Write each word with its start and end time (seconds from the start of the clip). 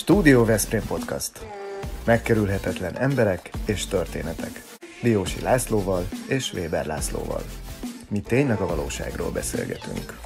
Stúdió 0.00 0.44
Veszprém 0.44 0.82
Podcast. 0.88 1.46
Megkerülhetetlen 2.06 2.96
emberek 2.96 3.50
és 3.66 3.86
történetek. 3.86 4.50
Diósi 5.02 5.40
Lászlóval 5.40 6.08
és 6.28 6.52
Weber 6.52 6.86
Lászlóval. 6.86 7.42
Mi 8.10 8.20
tényleg 8.20 8.60
a 8.60 8.66
valóságról 8.66 9.30
beszélgetünk. 9.30 10.18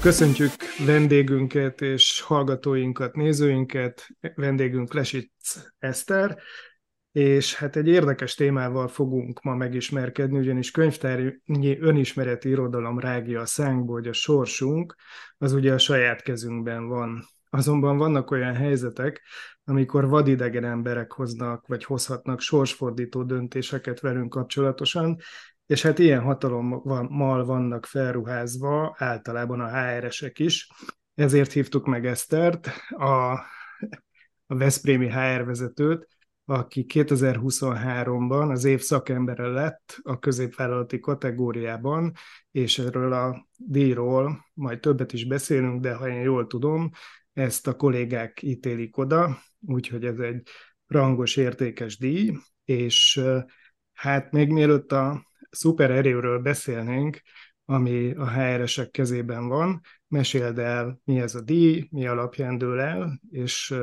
Köszöntjük 0.00 0.50
vendégünket 0.86 1.80
és 1.80 2.20
hallgatóinkat, 2.20 3.14
nézőinket. 3.14 4.08
Vendégünk 4.34 4.94
Lesic 4.94 5.30
Eszter, 5.78 6.38
és 7.12 7.54
hát 7.54 7.76
egy 7.76 7.88
érdekes 7.88 8.34
témával 8.34 8.88
fogunk 8.88 9.42
ma 9.42 9.54
megismerkedni, 9.54 10.38
ugyanis 10.38 10.70
könyvtári 10.70 11.42
önismereti 11.80 12.48
irodalom 12.48 12.98
rágja 12.98 13.40
a 13.40 13.46
szánkba, 13.46 13.92
hogy 13.92 14.08
a 14.08 14.12
sorsunk 14.12 14.94
az 15.38 15.52
ugye 15.52 15.72
a 15.72 15.78
saját 15.78 16.22
kezünkben 16.22 16.88
van. 16.88 17.32
Azonban 17.54 17.96
vannak 17.96 18.30
olyan 18.30 18.54
helyzetek, 18.54 19.22
amikor 19.64 20.08
vadidegen 20.08 20.64
emberek 20.64 21.12
hoznak, 21.12 21.66
vagy 21.66 21.84
hozhatnak 21.84 22.40
sorsfordító 22.40 23.22
döntéseket 23.22 24.00
velünk 24.00 24.30
kapcsolatosan, 24.30 25.16
és 25.66 25.82
hát 25.82 25.98
ilyen 25.98 26.20
hatalommal 26.20 27.44
vannak 27.44 27.86
felruházva 27.86 28.94
általában 28.98 29.60
a 29.60 29.68
HR-esek 29.68 30.38
is. 30.38 30.68
Ezért 31.14 31.52
hívtuk 31.52 31.86
meg 31.86 32.06
Esztert, 32.06 32.70
a, 32.88 33.32
a 34.46 34.56
Veszprémi 34.56 35.10
HR 35.10 35.44
vezetőt, 35.44 36.08
aki 36.44 36.86
2023-ban 36.88 38.50
az 38.50 38.64
év 38.64 38.80
szakembere 38.80 39.46
lett 39.46 39.98
a 40.02 40.18
középvállalati 40.18 41.00
kategóriában, 41.00 42.12
és 42.50 42.78
erről 42.78 43.12
a 43.12 43.46
díjról 43.56 44.44
majd 44.54 44.80
többet 44.80 45.12
is 45.12 45.26
beszélünk, 45.26 45.80
de 45.80 45.94
ha 45.94 46.08
én 46.08 46.20
jól 46.20 46.46
tudom, 46.46 46.90
ezt 47.34 47.66
a 47.66 47.76
kollégák 47.76 48.42
ítélik 48.42 48.96
oda, 48.96 49.38
úgyhogy 49.66 50.04
ez 50.04 50.18
egy 50.18 50.48
rangos, 50.86 51.36
értékes 51.36 51.98
díj, 51.98 52.32
és 52.64 53.20
hát 53.92 54.32
még 54.32 54.48
mielőtt 54.48 54.92
a 54.92 55.26
szupererőről 55.50 56.38
beszélnénk, 56.38 57.20
ami 57.64 58.14
a 58.14 58.30
HR-esek 58.30 58.90
kezében 58.90 59.48
van, 59.48 59.80
meséld 60.08 60.58
el, 60.58 61.00
mi 61.04 61.20
ez 61.20 61.34
a 61.34 61.40
díj, 61.40 61.88
mi 61.90 62.06
alapján 62.06 62.58
dől 62.58 62.80
el, 62.80 63.20
és 63.30 63.74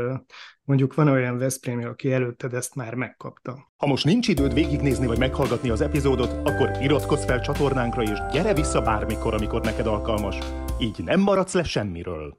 mondjuk 0.63 0.93
van 0.93 1.07
olyan 1.07 1.37
Veszprémi, 1.37 1.83
aki 1.83 2.11
előtted 2.11 2.53
ezt 2.53 2.75
már 2.75 2.93
megkapta. 2.95 3.71
Ha 3.77 3.87
most 3.87 4.05
nincs 4.05 4.27
időd 4.27 4.53
végignézni 4.53 5.05
vagy 5.05 5.17
meghallgatni 5.17 5.69
az 5.69 5.81
epizódot, 5.81 6.47
akkor 6.47 6.71
iratkozz 6.81 7.25
fel 7.25 7.41
csatornánkra, 7.41 8.01
és 8.01 8.19
gyere 8.31 8.53
vissza 8.53 8.81
bármikor, 8.81 9.33
amikor 9.33 9.61
neked 9.61 9.87
alkalmas. 9.87 10.37
Így 10.79 11.03
nem 11.03 11.19
maradsz 11.19 11.53
le 11.53 11.63
semmiről. 11.63 12.37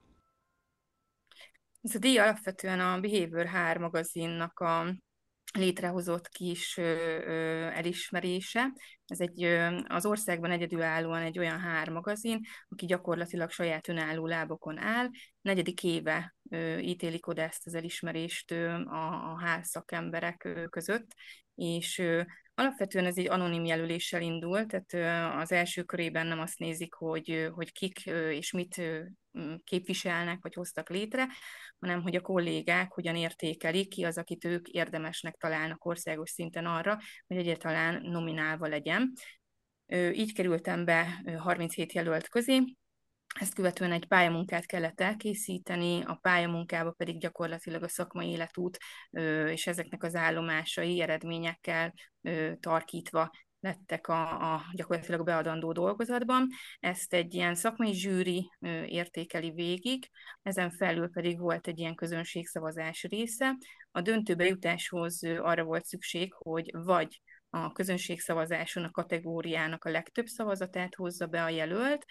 Ez 1.83 1.95
a 1.95 1.99
díj 1.99 2.19
alapvetően 2.19 2.81
a 2.81 3.01
Behavior 3.01 3.47
3 3.47 3.83
magazinnak 3.83 4.61
a 4.61 4.95
létrehozott 5.53 6.29
kis 6.29 6.77
ö, 6.77 6.83
ö, 7.27 7.67
elismerése. 7.67 8.73
Ez 9.07 9.21
egy 9.21 9.43
ö, 9.43 9.79
az 9.89 10.07
országban 10.07 10.51
egyedülállóan 10.51 11.23
egy 11.23 11.39
olyan 11.39 11.59
hár 11.59 11.89
magazin, 11.89 12.41
aki 12.69 12.87
gyakorlatilag 12.87 13.51
saját 13.51 13.89
önálló 13.89 14.27
lábokon 14.27 14.79
áll. 14.79 15.09
Negyedik 15.41 15.83
éve 15.85 16.35
ö, 16.51 16.79
ítélik 16.79 17.27
oda 17.27 17.43
ezt 17.43 17.67
az 17.67 17.75
elismerést 17.75 18.51
ö, 18.51 18.69
a, 18.71 19.33
a 19.33 19.39
hár 19.41 19.65
szakemberek 19.65 20.45
ö, 20.45 20.67
között, 20.69 21.15
és 21.55 21.99
ö, 21.99 22.23
Alapvetően 22.55 23.05
ez 23.05 23.17
egy 23.17 23.29
anonim 23.29 23.65
jelöléssel 23.65 24.23
indult, 24.23 24.85
tehát 24.89 25.41
az 25.41 25.53
első 25.53 25.83
körében 25.83 26.27
nem 26.27 26.41
azt 26.41 26.59
nézik, 26.59 26.95
hogy, 26.95 27.51
hogy 27.55 27.73
kik 27.73 28.07
és 28.31 28.53
mit 28.53 28.83
képviselnek, 29.65 30.39
vagy 30.43 30.55
hoztak 30.55 30.89
létre, 30.91 31.29
hanem 31.81 32.03
hogy 32.03 32.17
a 32.17 32.21
kollégák 32.21 32.93
hogyan 32.93 33.17
értékelik, 33.17 33.89
ki 33.89 34.05
az, 34.05 34.19
akit 34.19 34.45
ők 34.45 34.69
érdemesnek 34.69 35.35
találnak 35.35 35.85
országos 35.85 36.31
szinten 36.31 36.67
arra, 36.67 36.99
hogy 37.27 37.37
egyáltalán 37.37 38.03
nominálva 38.03 38.67
legyen. 38.67 39.13
Így 40.13 40.33
kerültem 40.33 40.85
be 40.85 41.23
37 41.39 41.93
jelölt 41.93 42.29
közé, 42.29 42.77
ezt 43.41 43.55
követően 43.55 43.93
egy 43.93 44.07
pályamunkát 44.07 44.67
kellett 44.67 45.01
elkészíteni, 45.01 46.03
a 46.03 46.15
pályamunkába 46.15 46.91
pedig 46.91 47.19
gyakorlatilag 47.19 47.83
a 47.83 47.89
szakmai 47.89 48.29
életút 48.29 48.79
és 49.47 49.67
ezeknek 49.67 50.03
az 50.03 50.15
állomásai 50.15 51.01
eredményekkel 51.01 51.95
tarkítva 52.61 53.31
lettek 53.61 54.09
a, 54.09 54.55
a 54.55 54.63
gyakorlatilag 54.73 55.25
beadandó 55.25 55.73
dolgozatban. 55.73 56.49
Ezt 56.81 57.15
egy 57.15 57.35
ilyen 57.35 57.55
szakmai 57.55 57.95
zsűri 57.95 58.51
értékeli 58.87 59.51
végig, 59.51 60.09
ezen 60.43 60.71
felül 60.71 61.11
pedig 61.11 61.39
volt 61.39 61.67
egy 61.67 61.79
ilyen 61.79 61.95
közönségszavazás 61.95 63.03
része. 63.03 63.57
A 63.91 64.01
döntőbe 64.01 64.47
jutáshoz 64.47 65.23
arra 65.25 65.65
volt 65.65 65.85
szükség, 65.85 66.33
hogy 66.33 66.71
vagy 66.73 67.23
a 67.51 67.73
közönségszavazáson 67.73 68.85
a 68.85 68.91
kategóriának 68.91 69.85
a 69.85 69.91
legtöbb 69.91 70.27
szavazatát 70.27 70.95
hozza 70.95 71.27
be 71.27 71.43
a 71.43 71.49
jelölt, 71.49 72.05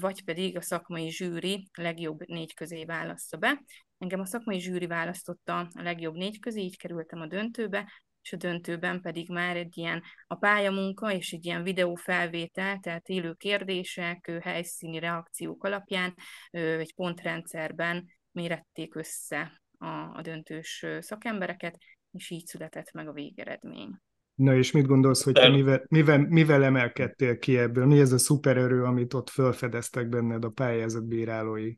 vagy 0.00 0.24
pedig 0.24 0.56
a 0.56 0.60
szakmai 0.60 1.10
zsűri 1.10 1.68
legjobb 1.72 2.26
négy 2.26 2.54
közé 2.54 2.84
válaszza 2.84 3.36
be. 3.36 3.62
Engem 3.98 4.20
a 4.20 4.26
szakmai 4.26 4.60
zsűri 4.60 4.86
választotta 4.86 5.58
a 5.58 5.82
legjobb 5.82 6.14
négy 6.14 6.38
közé, 6.38 6.60
így 6.60 6.76
kerültem 6.76 7.20
a 7.20 7.26
döntőbe, 7.26 7.92
és 8.22 8.32
a 8.32 8.36
döntőben 8.36 9.00
pedig 9.00 9.30
már 9.30 9.56
egy 9.56 9.78
ilyen 9.78 10.02
a 10.26 10.34
pályamunka 10.34 11.12
és 11.12 11.32
egy 11.32 11.44
ilyen 11.44 11.62
videófelvétel, 11.62 12.78
tehát 12.78 13.08
élő 13.08 13.32
kérdések, 13.34 14.30
helyszíni 14.42 14.98
reakciók 14.98 15.64
alapján 15.64 16.14
egy 16.50 16.94
pontrendszerben 16.94 18.06
mérették 18.30 18.94
össze 18.94 19.62
a, 19.78 19.86
a 19.88 20.20
döntős 20.22 20.86
szakembereket, 20.98 21.78
és 22.10 22.30
így 22.30 22.46
született 22.46 22.92
meg 22.92 23.08
a 23.08 23.12
végeredmény. 23.12 23.98
Na 24.38 24.54
és 24.54 24.70
mit 24.70 24.86
gondolsz, 24.86 25.24
hogy 25.24 25.32
te 25.32 25.48
mivel, 25.48 25.84
mivel, 25.88 26.18
mivel 26.18 26.64
emelkedtél 26.64 27.38
ki 27.38 27.58
ebből? 27.58 27.86
Mi 27.86 28.00
ez 28.00 28.12
a 28.12 28.18
szupererő, 28.18 28.84
amit 28.84 29.14
ott 29.14 29.30
felfedeztek 29.30 30.08
benned 30.08 30.44
a 30.44 30.48
pályázat 30.48 31.06
bírálói? 31.06 31.74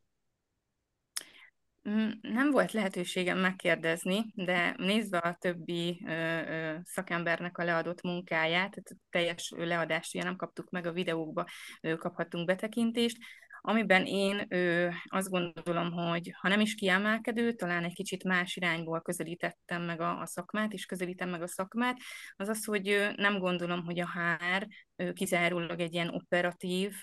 Mm, 1.89 2.09
nem 2.21 2.51
volt 2.51 2.73
lehetőségem 2.73 3.39
megkérdezni, 3.39 4.33
de 4.35 4.75
nézve 4.77 5.19
a 5.19 5.37
többi 5.41 6.05
ö, 6.07 6.11
ö, 6.11 6.77
szakembernek 6.85 7.59
a 7.59 7.65
leadott 7.65 8.03
munkáját, 8.03 8.71
tehát 8.71 8.91
a 8.91 8.97
teljes 9.11 9.53
leadást 9.57 10.15
ugye 10.15 10.25
nem 10.25 10.37
kaptuk 10.37 10.71
meg 10.71 10.87
a 10.87 10.93
videókba, 10.93 11.47
ö, 11.81 11.97
kaphattunk 11.97 12.47
betekintést, 12.47 13.19
amiben 13.61 14.05
én 14.07 14.47
ö, 14.49 14.89
azt 15.05 15.31
gondolom, 15.31 15.93
hogy 15.93 16.35
ha 16.41 16.49
nem 16.49 16.61
is 16.61 16.75
kiemelkedő, 16.75 17.53
talán 17.53 17.85
egy 17.85 17.95
kicsit 17.95 18.25
más 18.25 18.57
irányból 18.57 19.01
közelítettem 19.01 19.83
meg 19.83 20.01
a, 20.01 20.21
a 20.21 20.27
szakmát, 20.27 20.73
és 20.73 20.87
közelítem 20.87 21.29
meg 21.29 21.43
a 21.43 21.49
szakmát, 21.49 21.97
az 22.37 22.49
az, 22.49 22.65
hogy 22.65 23.13
nem 23.17 23.39
gondolom, 23.39 23.85
hogy 23.85 24.01
a 24.01 24.09
HR 24.11 24.67
kizárólag 25.13 25.81
egy 25.81 25.95
ilyen 25.95 26.09
operatív 26.09 26.95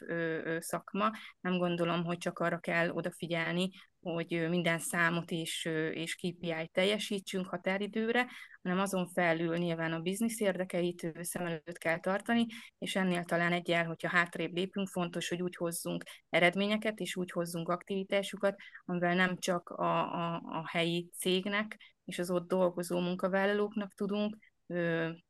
szakma, 0.60 1.12
nem 1.40 1.58
gondolom, 1.58 2.04
hogy 2.04 2.18
csak 2.18 2.40
arra 2.40 2.60
kell 2.60 2.90
odafigyelni, 2.90 3.70
hogy 4.14 4.50
minden 4.50 4.80
számot 4.80 5.32
és, 5.32 5.66
és 5.92 6.16
KPI-t 6.16 6.72
teljesítsünk 6.72 7.48
határidőre, 7.48 8.28
hanem 8.62 8.80
azon 8.80 9.08
felül 9.08 9.58
nyilván 9.58 9.94
a 9.94 10.00
biznisz 10.00 10.40
érdekeit 10.40 11.12
szem 11.22 11.46
előtt 11.46 11.78
kell 11.78 12.00
tartani, 12.00 12.46
és 12.78 12.96
ennél 12.96 13.24
talán 13.24 13.52
egyel, 13.52 13.86
hogyha 13.86 14.10
hátrébb 14.10 14.56
lépünk, 14.56 14.88
fontos, 14.88 15.30
hogy 15.30 15.42
úgy 15.42 15.56
hozzunk 15.56 16.04
eredményeket, 16.30 17.00
és 17.00 17.16
úgy 17.16 17.32
hozzunk 17.32 17.70
aktivitásukat, 17.70 18.56
amivel 18.86 19.16
nem 19.16 19.38
csak 19.38 19.70
a, 19.70 20.14
a, 20.14 20.36
a 20.36 20.68
helyi 20.68 21.10
cégnek 21.18 21.78
és 22.06 22.20
az 22.20 22.30
ott 22.30 22.48
dolgozó 22.48 23.00
munkavállalóknak 23.00 23.94
tudunk 23.94 24.38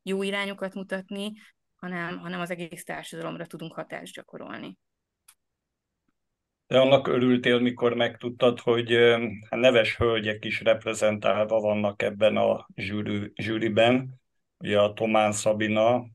jó 0.02 0.22
irányokat 0.22 0.74
mutatni, 0.74 1.32
hanem, 1.76 2.18
hanem 2.18 2.40
az 2.40 2.50
egész 2.50 2.84
társadalomra 2.84 3.46
tudunk 3.46 3.74
hatást 3.74 4.14
gyakorolni. 4.14 4.78
De 6.68 6.78
annak 6.78 7.06
örültél, 7.06 7.58
mikor 7.58 7.94
megtudtad, 7.94 8.60
hogy 8.60 8.92
hát 9.50 9.60
neves 9.60 9.96
hölgyek 9.96 10.44
is 10.44 10.60
reprezentálva 10.60 11.60
vannak 11.60 12.02
ebben 12.02 12.36
a 12.36 12.66
zsűri, 12.74 13.32
zsűriben. 13.34 14.20
Ugye 14.58 14.80
a 14.80 14.92
Tomán 14.92 15.32
Szabina, 15.32 16.06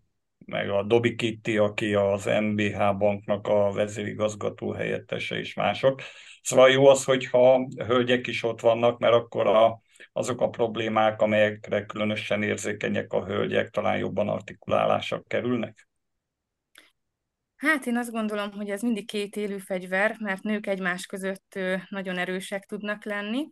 meg 0.45 0.69
a 0.69 0.83
Dobi 0.83 1.16
Kitti, 1.16 1.57
aki 1.57 1.94
az 1.95 2.25
MBH 2.25 2.98
banknak 2.98 3.48
a 3.48 3.72
vezérigazgató 3.72 4.72
helyettese 4.72 5.38
és 5.38 5.54
mások. 5.54 6.01
Szóval 6.42 6.69
jó 6.69 6.88
az, 6.88 7.04
hogyha 7.04 7.68
hölgyek 7.86 8.27
is 8.27 8.44
ott 8.44 8.60
vannak, 8.60 9.00
mert 9.00 9.13
akkor 9.13 9.48
a, 9.48 9.81
azok 10.12 10.42
a 10.42 10.50
problémák, 10.50 11.22
amelyekre 11.22 11.86
különösen 11.86 12.44
érzékenyek 12.44 13.13
a 13.13 13.25
hölgyek, 13.25 13.69
talán 13.69 13.98
jobban 13.98 14.30
artikulálások 14.30 15.27
kerülnek? 15.27 15.88
Hát 17.63 17.86
én 17.86 17.98
azt 17.98 18.12
gondolom, 18.12 18.51
hogy 18.51 18.69
ez 18.69 18.81
mindig 18.81 19.07
két 19.07 19.36
élő 19.36 19.57
fegyver, 19.57 20.15
mert 20.19 20.44
nők 20.44 20.68
egymás 20.68 21.06
között 21.06 21.60
nagyon 21.89 22.18
erősek 22.18 22.65
tudnak 22.65 23.06
lenni, 23.06 23.48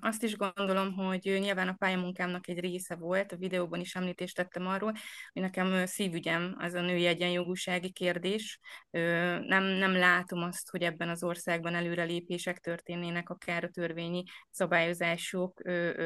Azt 0.00 0.22
is 0.22 0.36
gondolom, 0.36 0.92
hogy 0.92 1.36
nyilván 1.40 1.68
a 1.68 1.74
pályamunkámnak 1.78 2.48
egy 2.48 2.60
része 2.60 2.94
volt, 2.94 3.32
a 3.32 3.36
videóban 3.36 3.80
is 3.80 3.94
említést 3.94 4.36
tettem 4.36 4.66
arról, 4.66 4.92
hogy 5.32 5.42
nekem 5.42 5.86
szívügyem 5.86 6.54
az 6.58 6.74
a 6.74 6.80
női 6.80 7.06
egyenjogúsági 7.06 7.90
kérdés. 7.90 8.58
Nem, 8.90 9.64
nem 9.64 9.92
látom 9.92 10.42
azt, 10.42 10.70
hogy 10.70 10.82
ebben 10.82 11.08
az 11.08 11.22
országban 11.22 11.74
előrelépések 11.74 12.58
történnének 12.58 13.30
akár 13.30 13.64
a 13.64 13.68
törvényi 13.68 14.22
szabályozások 14.50 15.60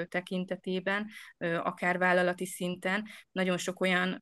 tekintetében, 0.08 1.11
akár 1.38 1.99
vállalati 1.99 2.46
szinten. 2.46 3.08
Nagyon 3.32 3.58
sok 3.58 3.81
olyan 3.81 4.20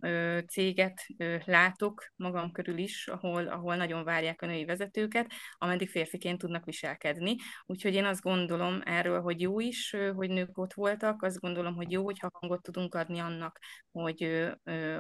céget 0.49 1.07
látok 1.45 2.05
magam 2.17 2.53
körül 2.53 2.79
is, 2.79 3.09
ahol, 3.09 3.47
ahol 3.47 3.77
nagyon 3.77 4.05
várják 4.05 4.43
a 4.43 4.47
női 4.47 4.65
vezetőket, 4.65 5.33
ameddig 5.59 5.91
férfiként 5.91 6.39
tudnak 6.39 6.65
viselkedni. 6.65 7.37
Úgyhogy 7.65 7.95
én 7.95 8.05
azt 8.05 8.23
gondolom 8.23 8.81
erről 8.85 9.12
erről, 9.13 9.25
hogy 9.25 9.41
jó 9.41 9.61
is, 9.61 9.97
hogy 10.15 10.31
nők 10.31 10.59
ott 10.59 10.73
voltak, 10.73 11.23
azt 11.23 11.41
gondolom, 11.41 11.75
hogy 11.75 11.91
jó, 11.91 12.05
hogyha 12.05 12.31
hangot 12.33 12.63
tudunk 12.63 12.95
adni 12.95 13.19
annak, 13.19 13.59
hogy 13.91 14.23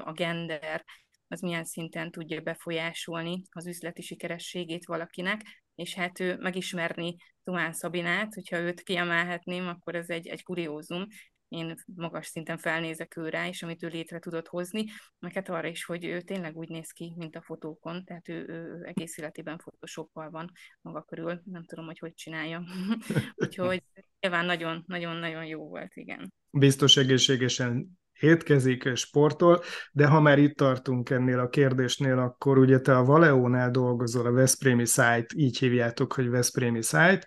a 0.05 0.13
gender 0.13 0.85
az 1.29 1.41
milyen 1.41 1.65
szinten 1.65 2.11
tudja 2.11 2.41
befolyásolni 2.41 3.43
az 3.51 3.67
üzleti 3.67 4.03
sikerességét 4.03 4.87
valakinek, 4.87 5.41
és 5.75 5.95
hát 5.95 6.19
megismerni 6.39 7.17
Tumán 7.45 7.73
Szabinát, 7.73 8.35
hogyha 8.35 8.59
őt 8.59 8.83
kiemelhetném, 8.83 9.69
akkor 9.69 9.95
ez 9.95 10.09
egy, 10.09 10.27
egy 10.27 10.43
kuriózum, 10.43 11.07
én 11.53 11.75
magas 11.95 12.27
szinten 12.27 12.59
felnézek 12.59 13.17
ő 13.17 13.29
rá, 13.29 13.49
és 13.49 13.63
amit 13.63 13.83
ő 13.83 13.89
létre 13.89 14.19
tudott 14.19 14.49
hozni, 14.49 14.85
meg 15.19 15.33
hát 15.33 15.49
arra 15.49 15.69
is, 15.69 15.85
hogy 15.85 16.05
ő 16.05 16.21
tényleg 16.21 16.57
úgy 16.57 16.69
néz 16.69 16.91
ki, 16.91 17.15
mint 17.17 17.37
a 17.37 17.43
fotókon, 17.43 18.05
tehát 18.05 18.29
ő, 18.29 18.45
ő 18.49 18.83
egész 18.85 19.19
életében 19.19 19.59
photoshoppal 19.59 20.31
van 20.31 20.51
maga 20.81 21.03
körül, 21.03 21.41
nem 21.45 21.65
tudom, 21.65 21.85
hogy 21.85 21.99
hogy 21.99 22.15
csinálja. 22.15 22.63
Úgyhogy 23.45 23.83
nyilván 24.21 24.45
nagyon-nagyon-nagyon 24.47 25.45
jó 25.45 25.69
volt, 25.69 25.95
igen. 25.95 26.33
Biztos 26.51 26.97
egészségesen 26.97 28.01
étkezik, 28.21 28.95
sportol, 28.95 29.63
de 29.93 30.07
ha 30.07 30.21
már 30.21 30.39
itt 30.39 30.57
tartunk 30.57 31.11
ennél 31.11 31.39
a 31.39 31.49
kérdésnél, 31.49 32.19
akkor 32.19 32.59
ugye 32.59 32.81
te 32.81 32.97
a 32.97 33.05
Valeónál 33.05 33.71
dolgozol, 33.71 34.27
a 34.27 34.33
Veszprémi 34.33 34.85
Site, 34.85 35.27
így 35.37 35.59
hívjátok, 35.59 36.13
hogy 36.13 36.29
Veszprémi 36.29 36.83
Site, 36.83 37.27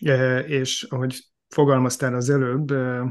eh, 0.00 0.50
és 0.50 0.82
ahogy 0.82 1.18
fogalmaztál 1.48 2.14
az 2.14 2.30
előbb, 2.30 2.70
eh, 2.70 3.02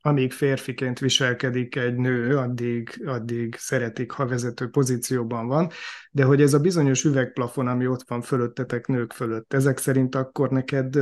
amíg 0.00 0.32
férfiként 0.32 0.98
viselkedik 0.98 1.76
egy 1.76 1.96
nő, 1.96 2.36
addig, 2.36 3.02
addig 3.06 3.54
szeretik, 3.54 4.10
ha 4.10 4.26
vezető 4.26 4.68
pozícióban 4.68 5.46
van, 5.46 5.70
de 6.10 6.24
hogy 6.24 6.42
ez 6.42 6.54
a 6.54 6.60
bizonyos 6.60 7.04
üvegplafon, 7.04 7.66
ami 7.66 7.86
ott 7.86 8.08
van 8.08 8.22
fölöttetek 8.22 8.86
nők 8.86 9.12
fölött, 9.12 9.52
ezek 9.52 9.78
szerint 9.78 10.14
akkor 10.14 10.50
neked 10.50 10.98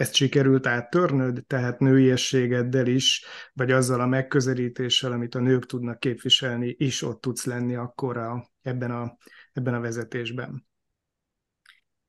ezt 0.00 0.14
sikerült 0.14 0.66
áttörnöd, 0.66 1.44
tehát 1.46 1.78
nőiességeddel 1.78 2.86
is, 2.86 3.24
vagy 3.52 3.70
azzal 3.70 4.00
a 4.00 4.06
megközelítéssel, 4.06 5.12
amit 5.12 5.34
a 5.34 5.40
nők 5.40 5.66
tudnak 5.66 6.00
képviselni, 6.00 6.74
is 6.78 7.02
ott 7.02 7.20
tudsz 7.20 7.44
lenni 7.44 7.74
akkor 7.74 8.16
a, 8.16 8.50
ebben, 8.62 8.90
a, 8.90 9.16
ebben 9.52 9.74
a 9.74 9.80
vezetésben? 9.80 10.66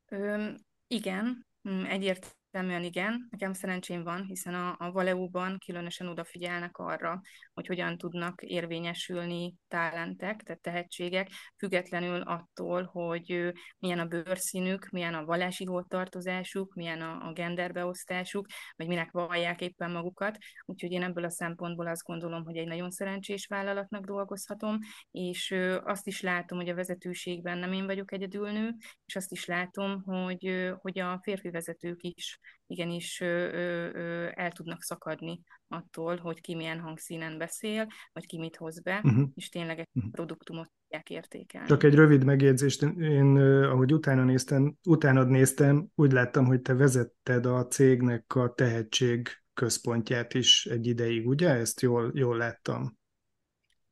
Ö, 0.08 0.48
igen, 0.88 1.48
mm, 1.70 1.84
egyért 1.84 2.36
Egyértelműen 2.52 2.88
igen, 2.90 3.28
nekem 3.30 3.54
szerencsém 3.54 4.04
van, 4.04 4.24
hiszen 4.24 4.54
a, 4.54 4.76
a 4.80 4.92
Valeóban 4.92 5.58
különösen 5.66 6.08
odafigyelnek 6.08 6.78
arra, 6.78 7.22
hogy 7.54 7.68
hogyan 7.68 7.98
tudnak 7.98 8.42
érvényesülni 8.42 9.56
talentek, 9.68 10.42
tehát 10.42 10.62
tehetségek, 10.62 11.30
függetlenül 11.58 12.22
attól, 12.22 12.84
hogy 12.84 13.54
milyen 13.80 14.00
a 14.00 14.06
bőrszínük, 14.06 14.90
milyen 14.90 15.14
a 15.14 15.26
vallási 15.26 15.66
hovatartozásuk, 15.66 16.74
milyen 16.74 17.02
a, 17.02 17.28
a 17.28 17.32
genderbeosztásuk, 17.34 18.46
vagy 18.76 18.88
minek 18.88 19.12
vallják 19.12 19.62
éppen 19.62 19.92
magukat. 19.92 20.38
Úgyhogy 20.66 20.92
én 20.92 21.04
ebből 21.04 21.24
a 21.24 21.30
szempontból 21.30 21.88
azt 21.88 22.06
gondolom, 22.06 22.44
hogy 22.44 22.58
egy 22.58 22.68
nagyon 22.68 22.92
szerencsés 22.92 23.46
vállalatnak 23.46 24.06
dolgozhatom, 24.06 24.78
és 25.12 25.56
azt 25.84 26.08
is 26.08 26.22
látom, 26.22 26.58
hogy 26.58 26.70
a 26.70 26.76
vezetőségben 26.76 27.58
nem 27.58 27.74
én 27.74 27.86
vagyok 27.86 28.12
egyedülnő, 28.12 28.76
és 29.06 29.16
azt 29.16 29.32
is 29.32 29.46
látom, 29.46 30.04
hogy, 30.04 30.72
hogy 30.82 31.00
a 31.00 31.20
férfi 31.24 31.50
vezetők 31.50 32.04
is 32.04 32.40
igenis 32.68 33.22
el 33.22 34.52
tudnak 34.52 34.82
szakadni 34.82 35.42
attól, 35.68 36.18
hogy 36.18 36.42
ki 36.42 36.56
milyen 36.56 36.80
hangszínen 36.80 37.38
beszél, 37.38 37.88
vagy 38.14 38.26
ki 38.26 38.38
mit 38.38 38.56
hoz 38.56 38.82
be, 38.82 39.02
uh-huh. 39.04 39.30
és 39.36 39.50
tényleg 39.50 39.80
egy 39.80 39.88
uh-huh. 39.94 40.12
produktumot 40.12 40.72
tudják 40.82 41.10
értékelni. 41.10 41.68
Csak 41.68 41.84
egy 41.84 41.96
rövid 41.96 42.24
megjegyzést, 42.24 42.82
én 43.00 43.38
ahogy 43.64 43.94
utána 43.94 44.24
néztem, 44.24 44.76
utánad 44.84 45.30
néztem, 45.30 45.88
úgy 45.96 46.12
láttam, 46.12 46.46
hogy 46.46 46.62
te 46.62 46.74
vezetted 46.74 47.46
a 47.46 47.68
cégnek 47.68 48.36
a 48.36 48.54
tehetség 48.54 49.30
központját 49.54 50.34
is 50.34 50.66
egy 50.66 50.88
ideig, 50.88 51.28
ugye? 51.28 51.50
Ezt 51.50 51.82
jól, 51.82 52.12
jól 52.14 52.38
láttam. 52.38 53.00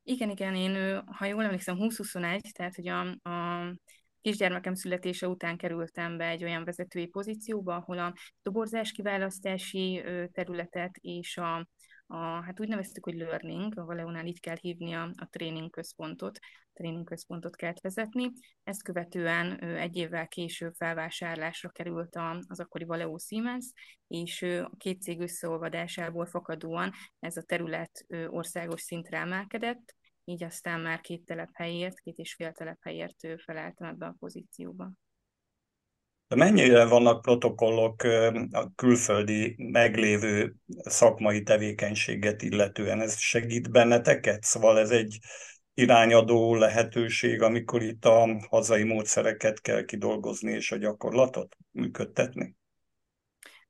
Igen, 0.04 0.30
igen, 0.30 0.56
én, 0.56 1.02
ha 1.06 1.26
jól 1.26 1.44
emlékszem, 1.44 1.76
2021, 1.76 2.52
tehát 2.54 2.76
hogy 2.76 2.88
a, 2.88 3.30
a 3.30 3.76
kisgyermekem 4.22 4.74
születése 4.74 5.28
után 5.28 5.58
kerültem 5.58 6.18
be 6.18 6.28
egy 6.28 6.44
olyan 6.44 6.64
vezetői 6.64 7.08
pozícióba, 7.08 7.76
ahol 7.76 8.00
a 8.00 8.14
toborzás 8.42 8.92
kiválasztási 8.92 10.04
területet 10.32 10.98
és 10.98 11.38
a, 11.38 11.68
a, 12.08 12.18
hát 12.18 12.60
úgy 12.60 12.68
neveztük, 12.68 13.06
hogy 13.06 13.16
learning, 13.16 13.78
a 13.78 13.86
Valeonál 13.86 14.26
így 14.26 14.40
kell 14.40 14.58
hívni 14.62 14.94
a, 14.94 15.12
a 15.18 15.28
tréning 15.30 15.70
központot, 15.70 16.40
tréning 16.74 17.06
központot 17.06 17.56
kell 17.56 17.74
vezetni. 17.82 18.32
Ezt 18.64 18.84
követően 18.84 19.60
egy 19.60 19.96
évvel 19.96 20.28
később 20.28 20.74
felvásárlásra 20.74 21.70
került 21.70 22.20
az 22.48 22.60
akkori 22.60 22.84
Valeo 22.84 23.18
Siemens, 23.18 23.66
és 24.08 24.42
a 24.42 24.72
két 24.78 25.02
cég 25.02 25.20
összeolvadásából 25.20 26.26
fakadóan 26.26 26.92
ez 27.20 27.38
a 27.38 27.44
terület 27.44 28.06
országos 28.28 28.82
szintre 28.82 29.18
emelkedett, 29.18 29.96
így 30.30 30.44
aztán 30.44 30.80
már 30.80 31.02
két 31.02 31.26
telephelyért, 31.26 32.00
két 32.00 32.18
és 32.18 32.34
fél 32.34 32.52
telephelyért 32.52 33.16
felálltam 33.44 33.88
ebbe 33.88 34.06
a 34.06 34.16
pozícióba. 34.20 34.92
Mennyire 36.36 36.86
vannak 36.86 37.22
protokollok 37.22 38.04
a 38.52 38.72
külföldi 38.76 39.56
meglévő 39.58 40.56
szakmai 40.68 41.44
tevékenységet 41.44 42.42
illetően? 42.42 43.02
Ez 43.02 43.20
segít 43.20 43.72
benneteket? 43.72 44.44
Szóval 44.44 44.80
ez 44.80 44.90
egy 44.90 45.18
irányadó 45.74 46.56
lehetőség, 46.56 47.42
amikor 47.42 47.82
itt 47.82 48.06
a 48.06 48.40
hazai 48.50 48.84
módszereket 48.84 49.62
kell 49.62 49.86
kidolgozni 49.86 50.52
és 50.52 50.72
a 50.72 50.78
gyakorlatot 50.78 51.56
működtetni? 51.72 52.56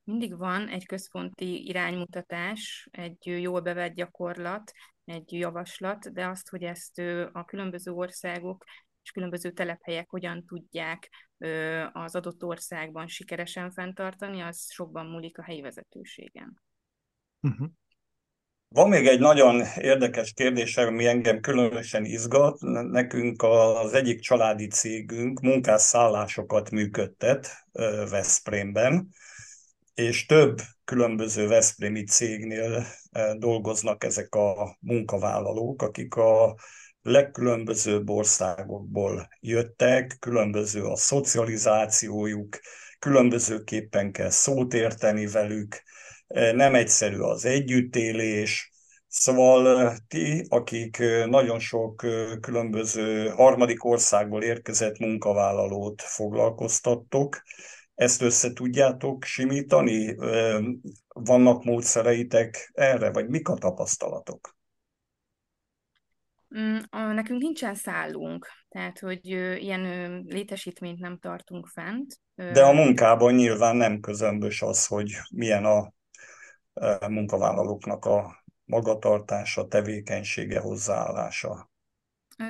Mindig 0.04 0.38
van 0.38 0.68
egy 0.68 0.86
központi 0.86 1.68
iránymutatás, 1.68 2.88
egy 2.92 3.42
jól 3.42 3.62
bevett 3.62 3.94
gyakorlat, 3.94 4.72
egy 5.10 5.34
javaslat, 5.34 6.14
de 6.14 6.28
azt, 6.28 6.50
hogy 6.50 6.64
ezt 6.64 7.00
a 7.32 7.46
különböző 7.46 7.92
országok 7.92 8.64
és 9.04 9.12
különböző 9.12 9.52
telephelyek 9.52 10.10
hogyan 10.10 10.46
tudják 10.46 11.10
az 11.92 12.16
adott 12.16 12.44
országban 12.44 13.08
sikeresen 13.08 13.72
fenntartani, 13.72 14.42
az 14.42 14.72
sokban 14.72 15.06
múlik 15.06 15.38
a 15.38 15.44
helyi 15.44 15.62
vezetőségen. 15.62 16.62
Uh-huh. 17.42 17.70
Van 18.68 18.90
még 18.90 19.08
egy 19.08 19.20
nagyon 19.20 19.62
érdekes 19.78 20.34
kérdés, 20.34 20.78
ami 20.78 21.06
engem 21.06 21.40
különösen 21.40 22.06
izgat. 22.06 22.60
Nekünk 22.92 23.44
az 23.44 23.94
egyik 23.94 24.20
családi 24.20 24.68
cégünk 24.68 25.40
munkásszállásokat 25.40 26.72
működtet 26.72 27.50
Veszprémben, 28.10 29.10
és 29.94 30.26
több 30.26 30.60
különböző 30.90 31.48
Veszprémi 31.48 32.04
cégnél 32.04 32.86
eh, 33.12 33.34
dolgoznak 33.34 34.04
ezek 34.04 34.36
a 34.36 34.78
munkavállalók, 34.80 35.82
akik 35.82 36.16
a 36.16 36.56
legkülönbözőbb 37.02 38.10
országokból 38.10 39.30
jöttek, 39.40 40.18
különböző 40.20 40.84
a 40.84 40.96
szocializációjuk, 40.96 42.60
különbözőképpen 43.00 44.12
kell 44.12 44.30
szót 44.30 44.74
érteni 44.74 45.28
velük, 45.28 45.84
eh, 46.28 46.54
nem 46.54 46.76
egyszerű 46.76 47.18
az 47.18 47.46
együttélés, 47.46 48.72
Szóval 49.12 49.80
eh, 49.80 49.96
ti, 50.08 50.46
akik 50.50 50.98
nagyon 51.26 51.60
sok 51.60 52.06
különböző 52.42 53.28
harmadik 53.28 53.86
országból 53.86 54.44
érkezett 54.44 54.98
munkavállalót 54.98 56.02
foglalkoztattok, 56.02 57.42
ezt 58.00 58.22
össze 58.22 58.54
tudjátok 58.54 59.24
simítani? 59.24 60.16
Vannak 61.08 61.64
módszereitek 61.64 62.72
erre, 62.74 63.12
vagy 63.12 63.28
mik 63.28 63.48
a 63.48 63.54
tapasztalatok? 63.54 64.58
Mm, 66.58 66.78
nekünk 66.92 67.42
nincsen 67.42 67.76
szállunk, 67.76 68.48
tehát 68.70 69.00
hogy 69.00 69.26
ilyen 69.62 70.14
létesítményt 70.28 71.00
nem 71.00 71.18
tartunk 71.18 71.68
fent. 71.68 72.20
De 72.36 72.64
a 72.64 72.74
munkában 72.74 73.34
nyilván 73.34 73.76
nem 73.76 74.00
közömbös 74.00 74.62
az, 74.62 74.86
hogy 74.86 75.12
milyen 75.32 75.66
a 75.66 75.94
munkavállalóknak 77.08 78.06
a 78.06 78.44
magatartása, 78.66 79.68
tevékenysége, 79.68 80.60
hozzáállása. 80.60 81.70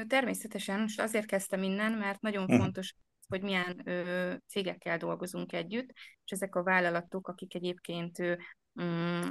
Természetesen, 0.08 0.84
és 0.88 0.98
azért 0.98 1.26
kezdtem 1.26 1.64
innen, 1.64 1.92
mert 1.92 2.22
nagyon 2.22 2.46
hm. 2.46 2.58
fontos 2.58 2.96
hogy 3.30 3.42
milyen 3.42 3.82
ö, 3.88 4.34
cégekkel 4.48 4.98
dolgozunk 4.98 5.54
együtt, 5.54 5.90
és 6.26 6.32
ezek 6.32 6.56
a 6.56 6.64
vállalatok, 6.64 7.28
akik 7.28 7.56
egyébként 7.56 8.20
ö, 8.20 8.36
mm, 8.82 9.22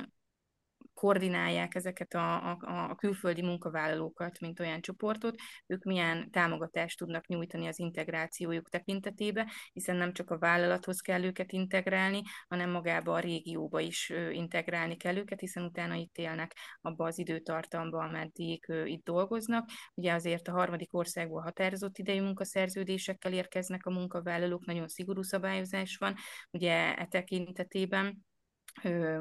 koordinálják 0.99 1.75
ezeket 1.75 2.15
a, 2.15 2.51
a, 2.51 2.59
a 2.91 2.95
külföldi 2.95 3.43
munkavállalókat, 3.43 4.41
mint 4.41 4.61
olyan 4.61 4.81
csoportot, 4.81 5.35
ők 5.67 5.85
milyen 5.85 6.31
támogatást 6.31 6.99
tudnak 6.99 7.27
nyújtani 7.27 7.67
az 7.67 7.79
integrációjuk 7.79 8.69
tekintetébe, 8.69 9.53
hiszen 9.73 9.97
nem 9.97 10.13
csak 10.13 10.31
a 10.31 10.39
vállalathoz 10.39 11.01
kell 11.01 11.23
őket 11.23 11.53
integrálni, 11.53 12.23
hanem 12.49 12.71
magába 12.71 13.13
a 13.13 13.19
régióba 13.19 13.81
is 13.81 14.13
integrálni 14.31 14.97
kell 14.97 15.17
őket, 15.17 15.41
hiszen 15.41 15.65
utána 15.65 15.95
itt 15.95 16.17
élnek 16.17 16.57
abba 16.81 17.07
az 17.07 17.19
időtartamba, 17.19 17.99
ameddig 18.05 18.65
itt 18.85 19.05
dolgoznak. 19.05 19.69
Ugye 19.95 20.13
azért 20.13 20.49
a 20.49 20.53
harmadik 20.53 20.95
országból 20.95 21.43
határozott 21.43 21.99
idejű 21.99 22.23
munkaszerződésekkel 22.23 23.33
érkeznek 23.33 23.87
a 23.87 23.91
munkavállalók, 23.91 24.65
nagyon 24.65 24.89
szigorú 24.89 25.23
szabályozás 25.23 25.97
van, 25.97 26.15
ugye 26.51 26.97
e 26.97 27.07
tekintetében 27.07 28.27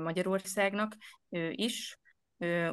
Magyarországnak 0.04 0.96
is, 1.52 2.00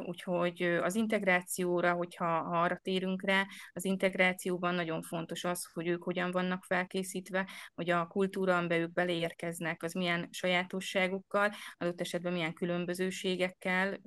Úgyhogy 0.05 0.61
az 0.61 0.95
integrációra, 0.95 1.93
hogyha 1.93 2.25
ha 2.25 2.61
arra 2.61 2.79
térünk 2.81 3.21
rá, 3.21 3.45
az 3.73 3.85
integrációban 3.85 4.75
nagyon 4.75 5.01
fontos 5.01 5.43
az, 5.43 5.69
hogy 5.73 5.87
ők 5.87 6.03
hogyan 6.03 6.31
vannak 6.31 6.63
felkészítve, 6.63 7.49
hogy 7.75 7.89
a 7.89 8.07
kultúra, 8.07 8.57
amiben 8.57 8.79
ők 8.79 8.93
beleérkeznek, 8.93 9.83
az 9.83 9.93
milyen 9.93 10.27
sajátosságokkal, 10.31 11.51
adott 11.77 12.01
esetben 12.01 12.33
milyen 12.33 12.53
különbözőségekkel 12.53 13.99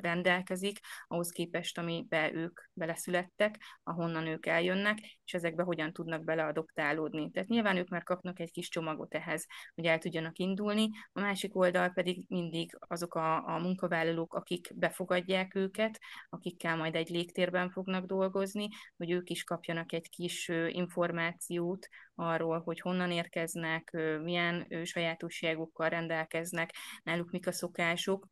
rendelkezik, 0.00 0.78
ahhoz 1.06 1.30
képest, 1.30 1.78
amiben 1.78 2.36
ők 2.36 2.60
beleszülettek, 2.72 3.56
ahonnan 3.82 4.26
ők 4.26 4.46
eljönnek, 4.46 4.98
és 5.24 5.34
ezekbe 5.34 5.62
hogyan 5.62 5.92
tudnak 5.92 6.24
beleadoptálódni. 6.24 7.30
Tehát 7.30 7.48
nyilván 7.48 7.76
ők 7.76 7.88
már 7.88 8.02
kapnak 8.02 8.40
egy 8.40 8.50
kis 8.50 8.68
csomagot 8.68 9.14
ehhez, 9.14 9.46
hogy 9.74 9.84
el 9.84 9.98
tudjanak 9.98 10.38
indulni, 10.38 10.88
a 11.12 11.20
másik 11.20 11.56
oldal 11.56 11.88
pedig 11.88 12.24
mindig 12.28 12.76
azok 12.78 13.14
a, 13.14 13.46
a 13.46 13.58
munkavállalók, 13.58 14.19
munkavállalók, 14.20 14.34
akik 14.34 14.72
befogadják 14.74 15.54
őket, 15.54 15.98
akikkel 16.28 16.76
majd 16.76 16.94
egy 16.94 17.08
légtérben 17.08 17.70
fognak 17.70 18.06
dolgozni, 18.06 18.68
hogy 18.96 19.10
ők 19.10 19.30
is 19.30 19.44
kapjanak 19.44 19.92
egy 19.92 20.08
kis 20.08 20.48
információt 20.68 21.88
arról, 22.14 22.60
hogy 22.60 22.80
honnan 22.80 23.10
érkeznek, 23.10 23.90
milyen 24.22 24.84
sajátosságokkal 24.84 25.88
rendelkeznek, 25.88 26.74
náluk 27.02 27.30
mik 27.30 27.46
a 27.46 27.52
szokások, 27.52 28.26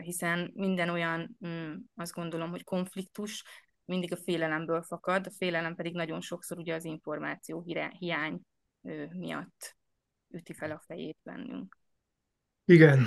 hiszen 0.00 0.50
minden 0.54 0.88
olyan, 0.88 1.36
mm, 1.46 1.74
azt 1.94 2.12
gondolom, 2.12 2.50
hogy 2.50 2.64
konfliktus 2.64 3.44
mindig 3.84 4.12
a 4.12 4.16
félelemből 4.16 4.82
fakad, 4.82 5.26
a 5.26 5.30
félelem 5.30 5.74
pedig 5.74 5.94
nagyon 5.94 6.20
sokszor 6.20 6.58
ugye 6.58 6.74
az 6.74 6.84
információ 6.84 7.62
hiány 7.98 8.40
miatt 9.10 9.76
üti 10.28 10.54
fel 10.54 10.70
a 10.70 10.82
fejét 10.86 11.18
bennünk. 11.22 11.78
Igen, 12.64 13.06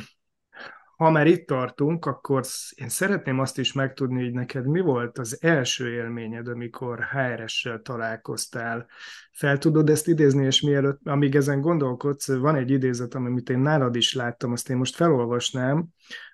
ha 1.04 1.10
már 1.10 1.28
itt 1.28 1.48
tartunk, 1.48 2.06
akkor 2.06 2.44
én 2.76 2.90
szeretném 2.90 3.40
azt 3.40 3.58
is 3.58 3.74
megtudni, 3.74 4.24
hogy 4.24 4.34
neked 4.34 4.68
mi 4.68 4.80
volt 4.80 5.18
az 5.18 5.38
első 5.42 5.94
élményed, 5.94 6.48
amikor 6.48 7.00
HRS-sel 7.04 7.82
találkoztál. 7.82 8.88
Fel 9.32 9.58
tudod 9.58 9.90
ezt 9.90 10.08
idézni, 10.08 10.46
és 10.46 10.62
mielőtt, 10.62 11.00
amíg 11.04 11.36
ezen 11.36 11.62
gondolkodsz, 11.62 12.34
van 12.34 12.56
egy 12.56 12.70
idézet, 12.70 13.14
amit 13.16 13.50
én 13.50 13.60
nálad 13.60 13.96
is 13.96 14.14
láttam, 14.14 14.52
azt 14.52 14.70
én 14.70 14.78
most 14.78 14.96
felolvasnám, 14.96 15.88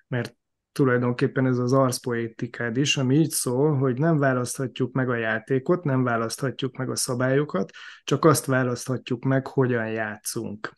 mert 0.08 0.36
tulajdonképpen 0.72 1.46
ez 1.46 1.58
az 1.58 1.72
arszpoétikád 1.72 2.76
is, 2.76 2.96
ami 2.96 3.14
így 3.14 3.30
szól, 3.30 3.76
hogy 3.76 3.98
nem 3.98 4.18
választhatjuk 4.18 4.92
meg 4.92 5.08
a 5.08 5.16
játékot, 5.16 5.84
nem 5.84 6.02
választhatjuk 6.02 6.76
meg 6.76 6.90
a 6.90 6.96
szabályokat, 6.96 7.70
csak 8.04 8.24
azt 8.24 8.46
választhatjuk 8.46 9.24
meg, 9.24 9.46
hogyan 9.46 9.90
játszunk. 9.90 10.72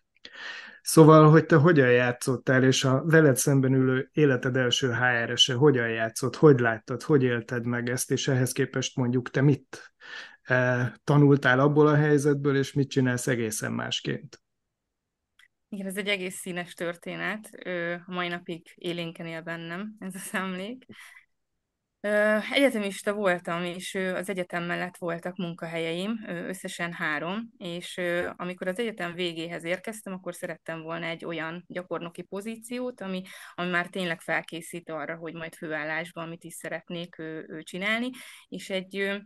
Szóval, 0.83 1.31
hogy 1.31 1.47
te 1.47 1.57
hogyan 1.57 1.91
játszottál, 1.91 2.65
és 2.65 2.85
a 2.85 3.03
veled 3.05 3.37
szemben 3.37 3.75
ülő 3.75 4.11
életed 4.13 4.57
első 4.57 4.93
HR-ese 4.93 5.55
hogyan 5.55 5.89
játszott, 5.89 6.37
hogy 6.37 6.61
láttad, 6.61 7.03
hogy 7.03 7.23
élted 7.23 7.65
meg 7.65 7.89
ezt, 7.89 8.11
és 8.11 8.29
ehhez 8.29 8.53
képest 8.53 8.97
mondjuk 8.97 9.31
te 9.31 9.41
mit 9.41 9.95
e, 10.43 10.93
tanultál 11.05 11.61
abból 11.61 11.87
a 11.87 11.95
helyzetből, 11.95 12.57
és 12.57 12.73
mit 12.73 12.91
csinálsz 12.91 13.27
egészen 13.27 13.73
másként? 13.73 14.43
Igen, 15.69 15.87
ez 15.87 15.97
egy 15.97 16.09
egész 16.09 16.37
színes 16.37 16.75
történet. 16.75 17.51
A 18.07 18.13
mai 18.13 18.29
napig 18.29 18.73
élénken 18.75 19.27
él 19.27 19.43
bennem 19.43 19.95
ez 19.99 20.15
a 20.15 20.19
szemlék. 20.19 20.87
Egyetemista 22.53 23.13
voltam, 23.13 23.65
és 23.65 23.95
az 23.95 24.29
egyetem 24.29 24.65
mellett 24.65 24.97
voltak 24.97 25.37
munkahelyeim, 25.37 26.25
összesen 26.27 26.93
három, 26.93 27.51
és 27.59 28.01
amikor 28.37 28.69
az 28.69 28.79
egyetem 28.79 29.15
végéhez 29.15 29.65
érkeztem, 29.65 30.13
akkor 30.13 30.35
szerettem 30.35 30.83
volna 30.83 31.07
egy 31.07 31.25
olyan 31.25 31.65
gyakornoki 31.67 32.23
pozíciót, 32.23 33.01
ami, 33.01 33.23
ami 33.55 33.71
már 33.71 33.87
tényleg 33.87 34.21
felkészít 34.21 34.91
arra, 34.91 35.17
hogy 35.17 35.35
majd 35.35 35.55
főállásban 35.55 36.29
mit 36.29 36.45
is 36.45 36.55
szeretnék 36.55 37.23
csinálni, 37.63 38.11
és 38.49 38.71
egy 38.71 39.21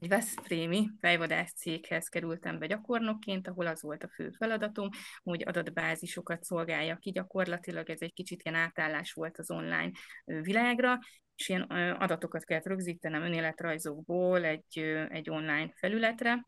egy 0.00 0.08
Veszprémi 0.08 0.90
fejvadász 1.00 1.52
céghez 1.52 2.08
kerültem 2.08 2.58
be 2.58 2.66
gyakornokként, 2.66 3.48
ahol 3.48 3.66
az 3.66 3.82
volt 3.82 4.02
a 4.02 4.08
fő 4.08 4.30
feladatom, 4.30 4.88
hogy 5.22 5.42
adatbázisokat 5.46 6.44
szolgálja 6.44 6.96
ki. 6.96 7.10
Gyakorlatilag, 7.10 7.90
ez 7.90 8.00
egy 8.00 8.12
kicsit 8.12 8.42
ilyen 8.42 8.58
átállás 8.58 9.12
volt 9.12 9.38
az 9.38 9.50
online 9.50 9.90
világra, 10.24 10.98
és 11.38 11.48
ilyen 11.48 11.62
adatokat 11.92 12.44
kellett 12.44 12.66
rögzítenem 12.66 13.22
önéletrajzokból 13.22 14.44
egy, 14.44 14.78
egy 15.08 15.30
online 15.30 15.72
felületre, 15.74 16.46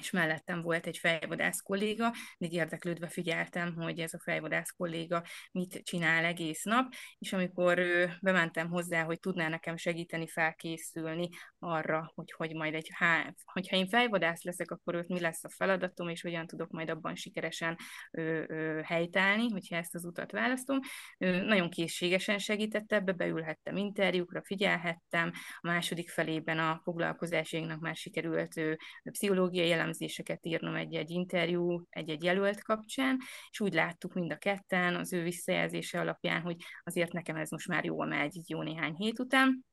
és 0.00 0.10
mellettem 0.10 0.62
volt 0.62 0.86
egy 0.86 0.98
fejvadász 0.98 1.60
kolléga, 1.60 2.12
így 2.38 2.52
érdeklődve 2.52 3.08
figyeltem, 3.08 3.74
hogy 3.74 3.98
ez 3.98 4.14
a 4.14 4.20
fejvadász 4.22 4.70
kolléga 4.70 5.24
mit 5.52 5.80
csinál 5.84 6.24
egész 6.24 6.62
nap, 6.62 6.94
és 7.18 7.32
amikor 7.32 7.80
bementem 8.20 8.68
hozzá, 8.68 9.02
hogy 9.02 9.20
tudná 9.20 9.48
nekem 9.48 9.76
segíteni 9.76 10.28
felkészülni 10.28 11.28
arra, 11.58 12.12
hogy, 12.14 12.32
hogy 12.36 12.54
majd 12.54 12.74
egy, 12.74 12.90
há, 12.92 13.34
hogyha 13.44 13.76
én 13.76 13.88
fejvadász 13.88 14.42
leszek, 14.42 14.70
akkor 14.70 14.94
őt 14.94 15.08
mi 15.08 15.20
lesz 15.20 15.44
a 15.44 15.50
feladatom, 15.50 16.08
és 16.08 16.22
hogyan 16.22 16.46
tudok 16.46 16.70
majd 16.70 16.90
abban 16.90 17.14
sikeresen 17.14 17.76
ö, 18.10 18.42
ö, 18.46 18.80
helytállni, 18.84 19.48
hogyha 19.50 19.76
ezt 19.76 19.94
az 19.94 20.04
utat 20.04 20.32
választom. 20.32 20.78
Ö, 21.18 21.42
nagyon 21.42 21.70
készségesen 21.70 22.38
segített 22.38 22.92
ebbe, 22.92 23.12
beülhettem 23.12 23.76
interjúkra, 23.76 24.42
figyelhettem, 24.44 25.32
a 25.60 25.66
második 25.66 26.10
felében 26.10 26.58
a 26.58 26.80
foglalkozásainknak 26.82 27.80
már 27.80 27.96
sikerült 27.96 28.56
ö, 28.56 28.72
pszichológiai 29.10 29.72
elemzéseket 29.86 30.46
írnom 30.46 30.74
egy-egy 30.74 31.10
interjú, 31.10 31.82
egy-egy 31.90 32.24
jelölt 32.24 32.62
kapcsán, 32.62 33.18
és 33.50 33.60
úgy 33.60 33.74
láttuk 33.74 34.14
mind 34.14 34.32
a 34.32 34.36
ketten 34.36 34.94
az 34.94 35.12
ő 35.12 35.22
visszajelzése 35.22 36.00
alapján, 36.00 36.40
hogy 36.40 36.56
azért 36.84 37.12
nekem 37.12 37.36
ez 37.36 37.50
most 37.50 37.68
már 37.68 37.84
jól 37.84 38.06
megy 38.06 38.40
jó 38.46 38.62
néhány 38.62 38.94
hét 38.94 39.18
után, 39.18 39.64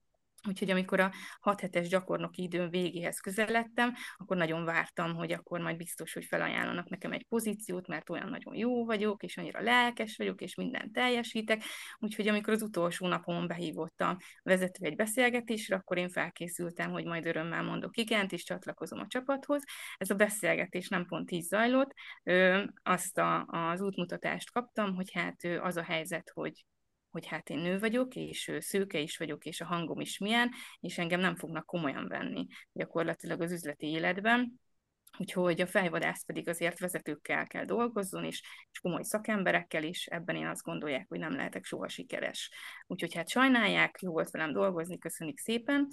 Úgyhogy 0.47 0.69
amikor 0.69 0.99
a 0.99 1.11
6 1.39 1.61
hetes 1.61 1.87
gyakornoki 1.87 2.41
időm 2.41 2.69
végéhez 2.69 3.19
közeledtem, 3.19 3.93
akkor 4.17 4.37
nagyon 4.37 4.65
vártam, 4.65 5.15
hogy 5.15 5.31
akkor 5.31 5.59
majd 5.59 5.77
biztos, 5.77 6.13
hogy 6.13 6.25
felajánlanak 6.25 6.89
nekem 6.89 7.11
egy 7.11 7.25
pozíciót, 7.27 7.87
mert 7.87 8.09
olyan 8.09 8.29
nagyon 8.29 8.55
jó 8.55 8.85
vagyok, 8.85 9.23
és 9.23 9.37
annyira 9.37 9.61
lelkes 9.61 10.17
vagyok, 10.17 10.41
és 10.41 10.55
mindent 10.55 10.91
teljesítek. 10.91 11.63
Úgyhogy 11.99 12.27
amikor 12.27 12.53
az 12.53 12.61
utolsó 12.61 13.07
napon 13.07 13.47
behívott 13.47 14.01
a 14.01 14.17
vezető 14.41 14.85
egy 14.85 14.95
beszélgetésre, 14.95 15.75
akkor 15.75 15.97
én 15.97 16.09
felkészültem, 16.09 16.91
hogy 16.91 17.05
majd 17.05 17.25
örömmel 17.25 17.63
mondok 17.63 17.97
igent, 17.97 18.31
és 18.31 18.43
csatlakozom 18.43 18.99
a 18.99 19.07
csapathoz. 19.07 19.63
Ez 19.97 20.09
a 20.09 20.15
beszélgetés 20.15 20.87
nem 20.87 21.05
pont 21.05 21.31
így 21.31 21.43
zajlott. 21.43 21.93
Azt 22.83 23.17
a, 23.17 23.45
az 23.45 23.81
útmutatást 23.81 24.51
kaptam, 24.51 24.95
hogy 24.95 25.11
hát 25.11 25.43
az 25.61 25.77
a 25.77 25.83
helyzet, 25.83 26.29
hogy 26.33 26.65
hogy 27.13 27.27
hát 27.27 27.49
én 27.49 27.57
nő 27.57 27.79
vagyok, 27.79 28.15
és 28.15 28.51
szőke 28.59 28.99
is 28.99 29.17
vagyok, 29.17 29.45
és 29.45 29.61
a 29.61 29.65
hangom 29.65 29.99
is 29.99 30.17
milyen, 30.17 30.51
és 30.79 30.97
engem 30.97 31.19
nem 31.19 31.35
fognak 31.35 31.65
komolyan 31.65 32.07
venni 32.07 32.45
gyakorlatilag 32.71 33.41
az 33.41 33.51
üzleti 33.51 33.87
életben. 33.87 34.61
Úgyhogy 35.17 35.61
a 35.61 35.67
fejvadász 35.67 36.25
pedig 36.25 36.49
azért 36.49 36.79
vezetőkkel 36.79 37.47
kell 37.47 37.65
dolgozzon, 37.65 38.23
és, 38.23 38.41
és 38.71 38.79
komoly 38.79 39.03
szakemberekkel 39.03 39.83
is, 39.83 40.05
ebben 40.05 40.35
én 40.35 40.47
azt 40.47 40.63
gondolják, 40.63 41.05
hogy 41.07 41.19
nem 41.19 41.35
lehetek 41.35 41.65
soha 41.65 41.87
sikeres. 41.87 42.51
Úgyhogy 42.87 43.13
hát 43.13 43.29
sajnálják, 43.29 43.97
jó 44.01 44.11
volt 44.11 44.31
velem 44.31 44.53
dolgozni, 44.53 44.97
köszönjük 44.97 45.37
szépen, 45.37 45.87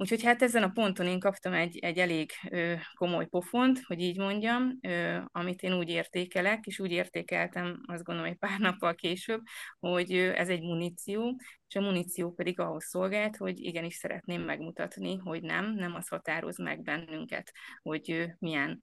Úgyhogy 0.00 0.22
hát 0.22 0.42
ezen 0.42 0.62
a 0.62 0.68
ponton 0.68 1.06
én 1.06 1.18
kaptam 1.18 1.52
egy, 1.52 1.78
egy 1.78 1.98
elég 1.98 2.30
ö, 2.50 2.74
komoly 2.94 3.26
pofont, 3.26 3.80
hogy 3.86 4.00
így 4.00 4.18
mondjam, 4.18 4.78
ö, 4.80 5.18
amit 5.26 5.62
én 5.62 5.72
úgy 5.72 5.88
értékelek, 5.88 6.66
és 6.66 6.78
úgy 6.78 6.90
értékeltem, 6.90 7.80
azt 7.86 8.02
gondolom, 8.02 8.30
egy 8.30 8.38
pár 8.38 8.58
nappal 8.58 8.94
később, 8.94 9.40
hogy 9.78 10.14
ö, 10.14 10.32
ez 10.34 10.48
egy 10.48 10.62
muníció, 10.62 11.40
és 11.68 11.74
a 11.76 11.80
muníció 11.80 12.32
pedig 12.32 12.60
ahhoz 12.60 12.84
szolgált, 12.84 13.36
hogy 13.36 13.60
igenis 13.60 13.94
szeretném 13.94 14.42
megmutatni, 14.42 15.16
hogy 15.16 15.42
nem, 15.42 15.74
nem 15.74 15.94
az 15.94 16.08
határoz 16.08 16.58
meg 16.58 16.82
bennünket, 16.82 17.52
hogy 17.82 18.10
ö, 18.10 18.24
milyen 18.38 18.82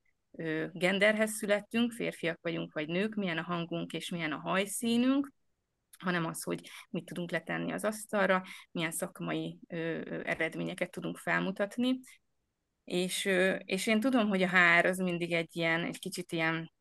genderhez 0.72 1.32
születtünk, 1.32 1.92
férfiak 1.92 2.40
vagyunk 2.42 2.74
vagy 2.74 2.88
nők, 2.88 3.16
milyen 3.16 3.38
a 3.38 3.44
hangunk 3.44 3.94
és 3.94 4.10
milyen 4.10 4.32
a 4.32 4.40
hajszínünk, 4.40 5.32
hanem 6.00 6.26
az, 6.26 6.44
hogy 6.44 6.70
mit 6.90 7.06
tudunk 7.06 7.32
letenni 7.32 7.72
az 7.72 7.84
asztalra, 7.84 8.44
milyen 8.72 8.92
szakmai 8.92 9.60
ö, 9.68 9.78
ö, 9.78 10.22
eredményeket 10.24 10.92
tudunk 10.92 11.18
felmutatni, 11.18 12.00
És, 12.84 13.26
és 13.58 13.88
én 13.88 14.00
tudom, 14.00 14.28
hogy 14.28 14.42
a 14.42 14.48
hár 14.48 14.86
az 14.86 14.98
mindig 14.98 15.32
egy 15.32 15.56
ilyen, 15.56 15.84
egy 15.84 16.00
kicsit 16.00 16.32
ilyen 16.32 16.72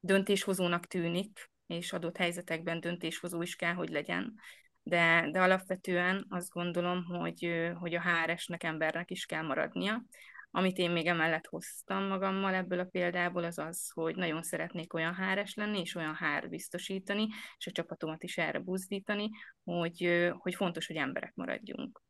döntéshozónak 0.00 0.86
tűnik, 0.86 1.50
és 1.66 1.92
adott 1.92 2.16
helyzetekben 2.16 2.80
döntéshozó 2.80 3.42
is 3.42 3.56
kell, 3.56 3.74
hogy 3.74 3.88
legyen. 3.88 4.34
De, 4.82 5.28
de 5.30 5.40
alapvetően 5.40 6.26
azt 6.28 6.50
gondolom, 6.50 7.04
hogy, 7.04 7.70
hogy 7.78 7.94
a 7.94 8.00
háresnek 8.00 8.62
embernek 8.62 9.10
is 9.10 9.26
kell 9.26 9.42
maradnia. 9.42 10.02
Amit 10.50 10.78
én 10.78 10.90
még 10.90 11.06
emellett 11.06 11.46
hoztam 11.46 12.06
magammal 12.06 12.54
ebből 12.54 12.78
a 12.78 12.84
példából, 12.84 13.44
az 13.44 13.58
az, 13.58 13.90
hogy 13.90 14.16
nagyon 14.16 14.42
szeretnék 14.42 14.94
olyan 14.94 15.14
háres 15.14 15.54
lenni, 15.54 15.80
és 15.80 15.94
olyan 15.94 16.14
hár 16.14 16.48
biztosítani, 16.48 17.26
és 17.58 17.66
a 17.66 17.70
csapatomat 17.70 18.22
is 18.22 18.38
erre 18.38 18.58
buzdítani, 18.58 19.30
hogy, 19.64 20.30
hogy 20.38 20.54
fontos, 20.54 20.86
hogy 20.86 20.96
emberek 20.96 21.32
maradjunk. 21.34 22.02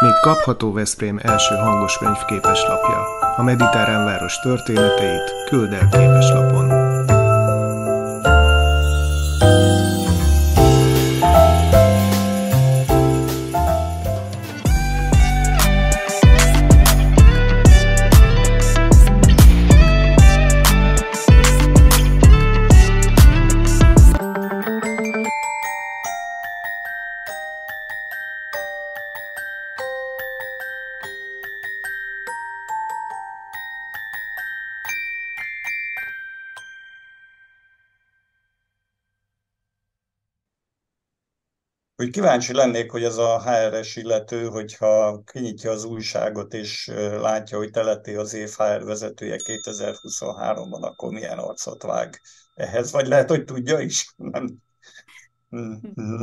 Még 0.00 0.12
kapható 0.20 0.72
Veszprém 0.72 1.18
első 1.18 1.54
hangoskönyv 1.54 2.24
képeslapja. 2.26 3.18
A 3.36 3.42
mediterrán 3.42 4.04
város 4.04 4.40
történeteit 4.40 5.44
küld 5.48 5.72
el 5.72 5.88
képeslapon. 5.88 6.81
Hogy 42.02 42.10
kíváncsi 42.10 42.52
lennék, 42.52 42.90
hogy 42.90 43.02
ez 43.02 43.16
a 43.16 43.42
HRS 43.42 43.96
illető, 43.96 44.46
hogyha 44.46 45.22
kinyitja 45.22 45.70
az 45.70 45.84
újságot 45.84 46.54
és 46.54 46.86
látja, 47.20 47.58
hogy 47.58 47.70
te 47.70 47.82
lettél 47.82 48.18
az 48.18 48.34
év 48.34 48.48
HR 48.48 48.84
vezetője 48.84 49.36
2023-ban, 49.38 50.80
akkor 50.80 51.12
milyen 51.12 51.38
arcot 51.38 51.82
vág 51.82 52.20
ehhez? 52.54 52.92
Vagy 52.92 53.06
lehet, 53.06 53.28
hogy 53.28 53.44
tudja 53.44 53.78
is? 53.78 54.14
Nem. 54.32 54.46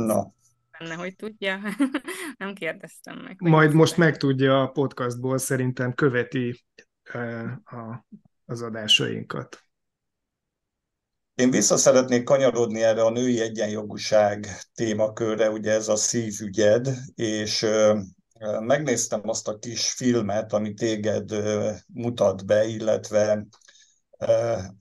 Na. 0.06 0.32
Benne, 0.78 0.94
hogy 0.94 1.16
tudja. 1.16 1.60
Nem 2.38 2.54
kérdeztem 2.54 3.18
meg. 3.18 3.36
Majd 3.38 3.72
most 3.72 3.96
megtudja 3.96 4.62
a 4.62 4.70
podcastból, 4.70 5.38
szerintem 5.38 5.94
követi 5.94 6.64
az 8.46 8.62
adásainkat. 8.62 9.64
Én 11.40 11.50
vissza 11.50 11.76
szeretnék 11.76 12.24
kanyarodni 12.24 12.82
erre 12.82 13.02
a 13.02 13.10
női 13.10 13.40
egyenjogúság 13.40 14.46
témakörre, 14.74 15.50
ugye 15.50 15.72
ez 15.72 15.88
a 15.88 15.96
szívügyed, 15.96 16.88
és 17.14 17.66
megnéztem 18.60 19.20
azt 19.24 19.48
a 19.48 19.58
kis 19.58 19.90
filmet, 19.90 20.52
ami 20.52 20.74
téged 20.74 21.30
mutat 21.86 22.46
be, 22.46 22.64
illetve 22.64 23.46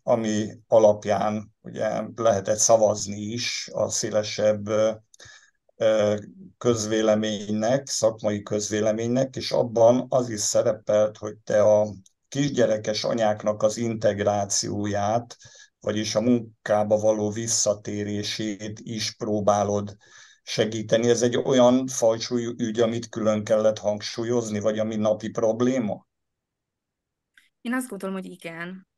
ami 0.03 0.49
alapján 0.67 1.53
ugye 1.61 2.01
lehetett 2.15 2.57
szavazni 2.57 3.19
is 3.19 3.69
a 3.73 3.89
szélesebb 3.89 4.69
közvéleménynek, 6.57 7.87
szakmai 7.87 8.43
közvéleménynek, 8.43 9.35
és 9.35 9.51
abban 9.51 10.05
az 10.09 10.29
is 10.29 10.39
szerepelt, 10.39 11.17
hogy 11.17 11.35
te 11.43 11.61
a 11.61 11.87
kisgyerekes 12.27 13.03
anyáknak 13.03 13.63
az 13.63 13.77
integrációját 13.77 15.37
vagyis 15.79 16.15
a 16.15 16.21
munkába 16.21 16.97
való 16.97 17.31
visszatérését 17.31 18.79
is 18.79 19.15
próbálod 19.15 19.95
segíteni. 20.43 21.09
Ez 21.09 21.21
egy 21.21 21.37
olyan 21.37 21.87
fajsú 21.87 22.37
ügy, 22.37 22.79
amit 22.79 23.09
külön 23.09 23.43
kellett 23.43 23.77
hangsúlyozni, 23.77 24.59
vagy 24.59 24.79
ami 24.79 24.95
napi 24.95 25.29
probléma? 25.29 26.07
Én 27.61 27.73
azt 27.73 27.89
gondolom, 27.89 28.15
hogy 28.15 28.25
igen 28.25 28.88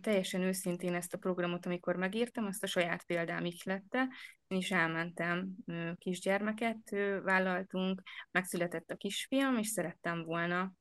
teljesen 0.00 0.42
őszintén 0.42 0.94
ezt 0.94 1.14
a 1.14 1.18
programot, 1.18 1.66
amikor 1.66 1.96
megírtam, 1.96 2.46
azt 2.46 2.62
a 2.62 2.66
saját 2.66 3.04
példám 3.04 3.44
lette. 3.64 4.08
Én 4.46 4.58
is 4.58 4.70
elmentem, 4.70 5.48
kisgyermeket 5.94 6.90
vállaltunk, 7.22 8.02
megszületett 8.30 8.90
a 8.90 8.96
kisfiam, 8.96 9.56
és 9.56 9.66
szerettem 9.66 10.22
volna 10.22 10.72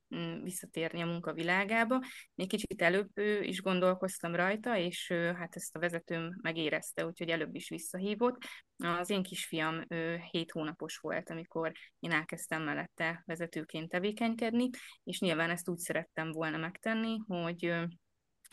visszatérni 0.44 1.02
a 1.02 1.06
munkavilágába. 1.06 2.02
Egy 2.36 2.48
kicsit 2.48 2.82
előbb 2.82 3.18
is 3.42 3.62
gondolkoztam 3.62 4.36
rajta, 4.36 4.78
és 4.78 5.12
hát 5.12 5.56
ezt 5.56 5.76
a 5.76 5.80
vezetőm 5.80 6.36
megérezte, 6.42 7.06
úgyhogy 7.06 7.30
előbb 7.30 7.56
is 7.56 7.70
visszahívott. 7.70 8.38
Az 8.78 9.10
én 9.10 9.24
kisfiam 9.24 9.84
7 10.32 10.52
hónapos 10.52 10.98
volt, 10.98 11.30
amikor 11.30 11.72
én 12.00 12.12
elkezdtem 12.12 12.64
mellette 12.64 13.24
vezetőként 13.26 13.90
tevékenykedni, 13.90 14.70
és 15.04 15.20
nyilván 15.20 15.50
ezt 15.50 15.70
úgy 15.70 15.78
szerettem 15.78 16.32
volna 16.32 16.58
megtenni, 16.58 17.18
hogy 17.28 17.74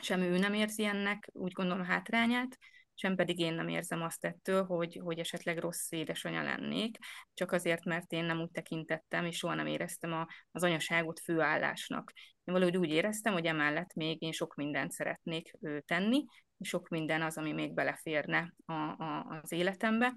sem 0.04 0.20
ő 0.20 0.38
nem 0.38 0.54
érzi 0.54 0.84
ennek, 0.84 1.28
úgy 1.32 1.52
gondolom, 1.52 1.84
hátrányát, 1.84 2.58
sem 2.94 3.14
pedig 3.14 3.38
én 3.38 3.54
nem 3.54 3.68
érzem 3.68 4.02
azt 4.02 4.24
ettől, 4.24 4.64
hogy, 4.64 5.00
hogy 5.02 5.18
esetleg 5.18 5.58
rossz 5.58 5.92
édesanyja 5.92 6.42
lennék, 6.42 6.96
csak 7.34 7.52
azért, 7.52 7.84
mert 7.84 8.12
én 8.12 8.24
nem 8.24 8.40
úgy 8.40 8.50
tekintettem, 8.50 9.24
és 9.24 9.36
soha 9.36 9.54
nem 9.54 9.66
éreztem 9.66 10.12
a, 10.12 10.26
az 10.50 10.62
anyaságot 10.62 11.20
főállásnak. 11.20 12.12
Én 12.44 12.54
valahogy 12.54 12.76
úgy 12.76 12.90
éreztem, 12.90 13.32
hogy 13.32 13.46
emellett 13.46 13.94
még 13.94 14.22
én 14.22 14.32
sok 14.32 14.54
mindent 14.54 14.90
szeretnék 14.90 15.50
tenni, 15.86 16.24
és 16.58 16.68
sok 16.68 16.88
minden 16.88 17.22
az, 17.22 17.36
ami 17.36 17.52
még 17.52 17.74
beleférne 17.74 18.54
a, 18.64 18.72
a, 18.72 19.40
az 19.42 19.52
életembe. 19.52 20.16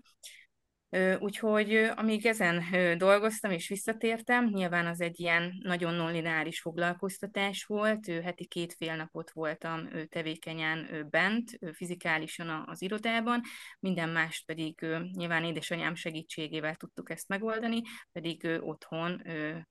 Úgyhogy 1.20 1.74
amíg 1.96 2.26
ezen 2.26 2.64
dolgoztam 2.98 3.52
és 3.52 3.68
visszatértem, 3.68 4.46
nyilván 4.46 4.86
az 4.86 5.02
egy 5.02 5.20
ilyen 5.20 5.54
nagyon 5.64 5.94
nonlineáris 5.94 6.62
foglalkoztatás 6.62 7.64
volt, 7.64 8.06
heti 8.06 8.46
két 8.46 8.74
fél 8.74 8.96
napot 8.96 9.32
voltam 9.32 9.90
tevékenyen 10.10 11.08
bent, 11.10 11.60
fizikálisan 11.74 12.64
az 12.68 12.82
irodában, 12.82 13.42
minden 13.80 14.10
mást 14.10 14.46
pedig 14.46 14.86
nyilván 15.12 15.44
édesanyám 15.44 15.96
segítségével 15.96 16.76
tudtuk 16.76 17.10
ezt 17.10 17.28
megoldani, 17.28 17.82
pedig 18.12 18.48
otthon 18.60 19.22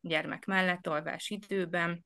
gyermek 0.00 0.44
mellett, 0.44 0.86
alvás 0.86 1.30
időben, 1.30 2.04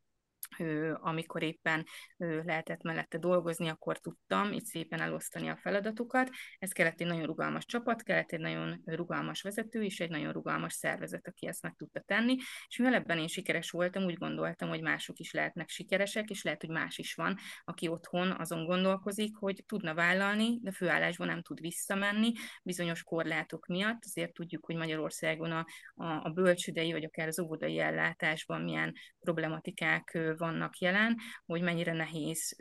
amikor 1.01 1.43
éppen 1.43 1.87
lehetett 2.17 2.83
mellette 2.83 3.19
dolgozni, 3.19 3.69
akkor 3.69 3.99
tudtam 3.99 4.53
így 4.53 4.65
szépen 4.65 5.01
elosztani 5.01 5.49
a 5.49 5.57
feladatokat. 5.57 6.31
Ez 6.59 6.73
kellett 6.73 7.01
egy 7.01 7.07
nagyon 7.07 7.27
rugalmas 7.27 7.65
csapat, 7.65 8.03
kellett 8.03 8.31
egy 8.31 8.41
nagyon 8.41 8.83
rugalmas 8.85 9.43
vezető 9.43 9.83
és 9.83 10.01
egy 10.01 10.11
nagyon 10.11 10.33
rugalmas 10.33 10.73
szervezet, 10.73 11.27
aki 11.27 11.47
ezt 11.47 11.63
meg 11.63 11.75
tudta 11.77 12.01
tenni, 12.01 12.37
és 12.69 12.77
mivel 12.77 12.95
ebben 12.95 13.19
én 13.19 13.27
sikeres 13.27 13.71
voltam, 13.71 14.05
úgy 14.05 14.19
gondoltam, 14.19 14.69
hogy 14.69 14.83
mások 14.83 15.19
is 15.19 15.33
lehetnek 15.33 15.69
sikeresek, 15.69 16.31
és 16.31 16.43
lehet, 16.43 16.61
hogy 16.61 16.71
más 16.71 16.99
is 16.99 17.15
van, 17.15 17.37
aki 17.65 17.89
otthon 17.89 18.31
azon 18.31 18.65
gondolkozik, 18.65 19.37
hogy 19.37 19.65
tudna 19.67 19.95
vállalni, 19.95 20.59
de 20.63 20.71
főállásban 20.73 21.27
nem 21.27 21.43
tud 21.43 21.61
visszamenni 21.61 22.33
bizonyos 22.63 23.03
korlátok 23.03 23.67
miatt. 23.67 24.05
Azért 24.05 24.33
tudjuk, 24.33 24.67
hogy 24.67 24.77
Magyarországon 24.77 25.51
a, 25.51 25.67
a, 25.95 26.05
a 26.05 26.31
bölcsődei 26.35 26.93
vagy 26.93 27.05
akár 27.05 27.29
az 27.29 27.41
óvodai 27.41 27.79
ellátásban 27.79 28.63
milyen 28.63 28.95
problematikák 29.21 30.19
vannak 30.41 30.79
jelen, 30.79 31.17
hogy 31.45 31.63
mennyire 31.63 31.93
nehéz 31.93 32.57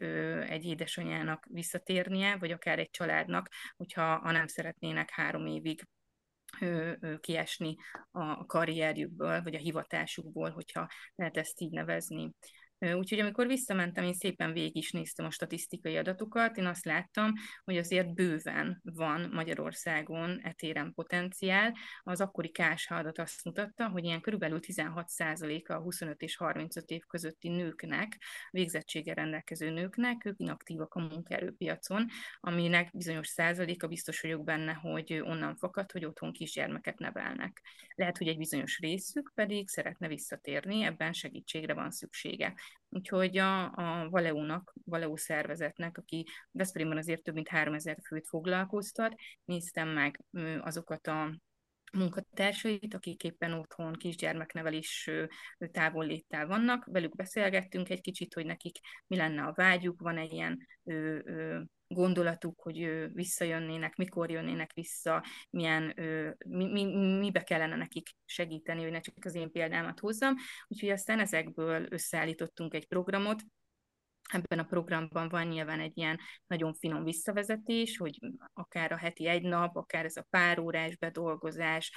egy 0.47 0.65
édesanyának 0.65 1.45
visszatérnie, 1.49 2.37
vagy 2.37 2.51
akár 2.51 2.79
egy 2.79 2.89
családnak, 2.89 3.49
hogyha 3.77 4.17
ha 4.17 4.31
nem 4.31 4.47
szeretnének 4.47 5.09
három 5.09 5.45
évig 5.45 5.87
kiesni 7.19 7.75
a 8.11 8.45
karrierjükből, 8.45 9.41
vagy 9.43 9.55
a 9.55 9.59
hivatásukból, 9.59 10.49
hogyha 10.49 10.87
lehet 11.15 11.37
ezt 11.37 11.61
így 11.61 11.71
nevezni. 11.71 12.31
Úgyhogy 12.79 13.19
amikor 13.19 13.47
visszamentem, 13.47 14.03
én 14.03 14.13
szépen 14.13 14.53
végig 14.53 14.75
is 14.75 14.91
néztem 14.91 15.25
a 15.25 15.31
statisztikai 15.31 15.97
adatokat, 15.97 16.57
én 16.57 16.65
azt 16.65 16.85
láttam, 16.85 17.33
hogy 17.63 17.77
azért 17.77 18.13
bőven 18.13 18.81
van 18.83 19.29
Magyarországon 19.33 20.39
etéren 20.43 20.93
potenciál. 20.93 21.75
Az 22.03 22.21
akkori 22.21 22.51
KSH 22.51 22.91
adat 22.91 23.19
azt 23.19 23.43
mutatta, 23.43 23.87
hogy 23.87 24.03
ilyen 24.03 24.21
körülbelül 24.21 24.59
16%-a 24.61 25.73
a 25.73 25.79
25 25.79 26.21
és 26.21 26.35
35 26.35 26.89
év 26.89 27.01
közötti 27.07 27.49
nőknek, 27.49 28.17
végzettséggel 28.51 29.15
rendelkező 29.15 29.69
nőknek, 29.69 30.25
ők 30.25 30.39
inaktívak 30.39 30.93
a 30.93 30.99
munkaerőpiacon, 30.99 32.05
aminek 32.39 32.89
bizonyos 32.93 33.27
százaléka 33.27 33.87
biztos 33.87 34.21
vagyok 34.21 34.43
benne, 34.43 34.73
hogy 34.73 35.21
onnan 35.23 35.55
fakad, 35.55 35.91
hogy 35.91 36.05
otthon 36.05 36.31
kisgyermeket 36.31 36.99
nevelnek. 36.99 37.61
Lehet, 37.95 38.17
hogy 38.17 38.27
egy 38.27 38.37
bizonyos 38.37 38.79
részük 38.79 39.31
pedig 39.35 39.67
szeretne 39.67 40.07
visszatérni, 40.07 40.83
ebben 40.83 41.13
segítségre 41.13 41.73
van 41.73 41.91
szüksége. 41.91 42.53
Úgyhogy 42.89 43.37
a, 43.37 43.63
a 43.63 44.09
Valeo-nak, 44.09 44.73
Valeo 44.85 45.17
szervezetnek, 45.17 45.97
aki 45.97 46.27
Veszprémben 46.51 46.97
azért 46.97 47.23
több 47.23 47.33
mint 47.33 47.47
3000 47.47 47.97
főt 48.07 48.27
foglalkoztat, 48.27 49.15
néztem 49.45 49.87
meg 49.87 50.23
azokat 50.61 51.07
a 51.07 51.39
munkatársait, 51.91 52.93
akik 52.93 53.23
éppen 53.23 53.53
otthon 53.53 53.93
kisgyermeknevelés 53.93 55.09
távolléttel 55.71 56.47
vannak. 56.47 56.85
Velük 56.85 57.15
beszélgettünk 57.15 57.89
egy 57.89 58.01
kicsit, 58.01 58.33
hogy 58.33 58.45
nekik 58.45 58.77
mi 59.07 59.15
lenne 59.15 59.43
a 59.43 59.53
vágyuk, 59.55 60.01
van 60.01 60.17
egy 60.17 60.33
ilyen 60.33 60.67
ö, 60.83 61.19
ö, 61.23 61.61
gondolatuk, 61.93 62.61
hogy 62.61 63.07
visszajönnének, 63.13 63.95
mikor 63.95 64.31
jönnének 64.31 64.73
vissza, 64.73 65.23
milyen, 65.49 65.93
mi, 66.47 66.65
mi, 66.65 66.85
mibe 67.17 67.43
kellene 67.43 67.75
nekik 67.75 68.09
segíteni, 68.25 68.81
hogy 68.81 68.91
ne 68.91 68.99
csak 68.99 69.25
az 69.25 69.35
én 69.35 69.51
példámat 69.51 69.99
hozzam. 69.99 70.35
Úgyhogy 70.67 70.89
aztán 70.89 71.19
ezekből 71.19 71.85
összeállítottunk 71.89 72.73
egy 72.73 72.87
programot, 72.87 73.41
Ebben 74.29 74.59
a 74.59 74.63
programban 74.63 75.29
van 75.29 75.47
nyilván 75.47 75.79
egy 75.79 75.97
ilyen 75.97 76.19
nagyon 76.47 76.73
finom 76.73 77.03
visszavezetés, 77.03 77.97
hogy 77.97 78.19
akár 78.53 78.91
a 78.91 78.97
heti 78.97 79.27
egy 79.27 79.41
nap, 79.41 79.75
akár 79.75 80.05
ez 80.05 80.15
a 80.15 80.25
pár 80.29 80.59
órás 80.59 80.97
bedolgozás, 80.97 81.91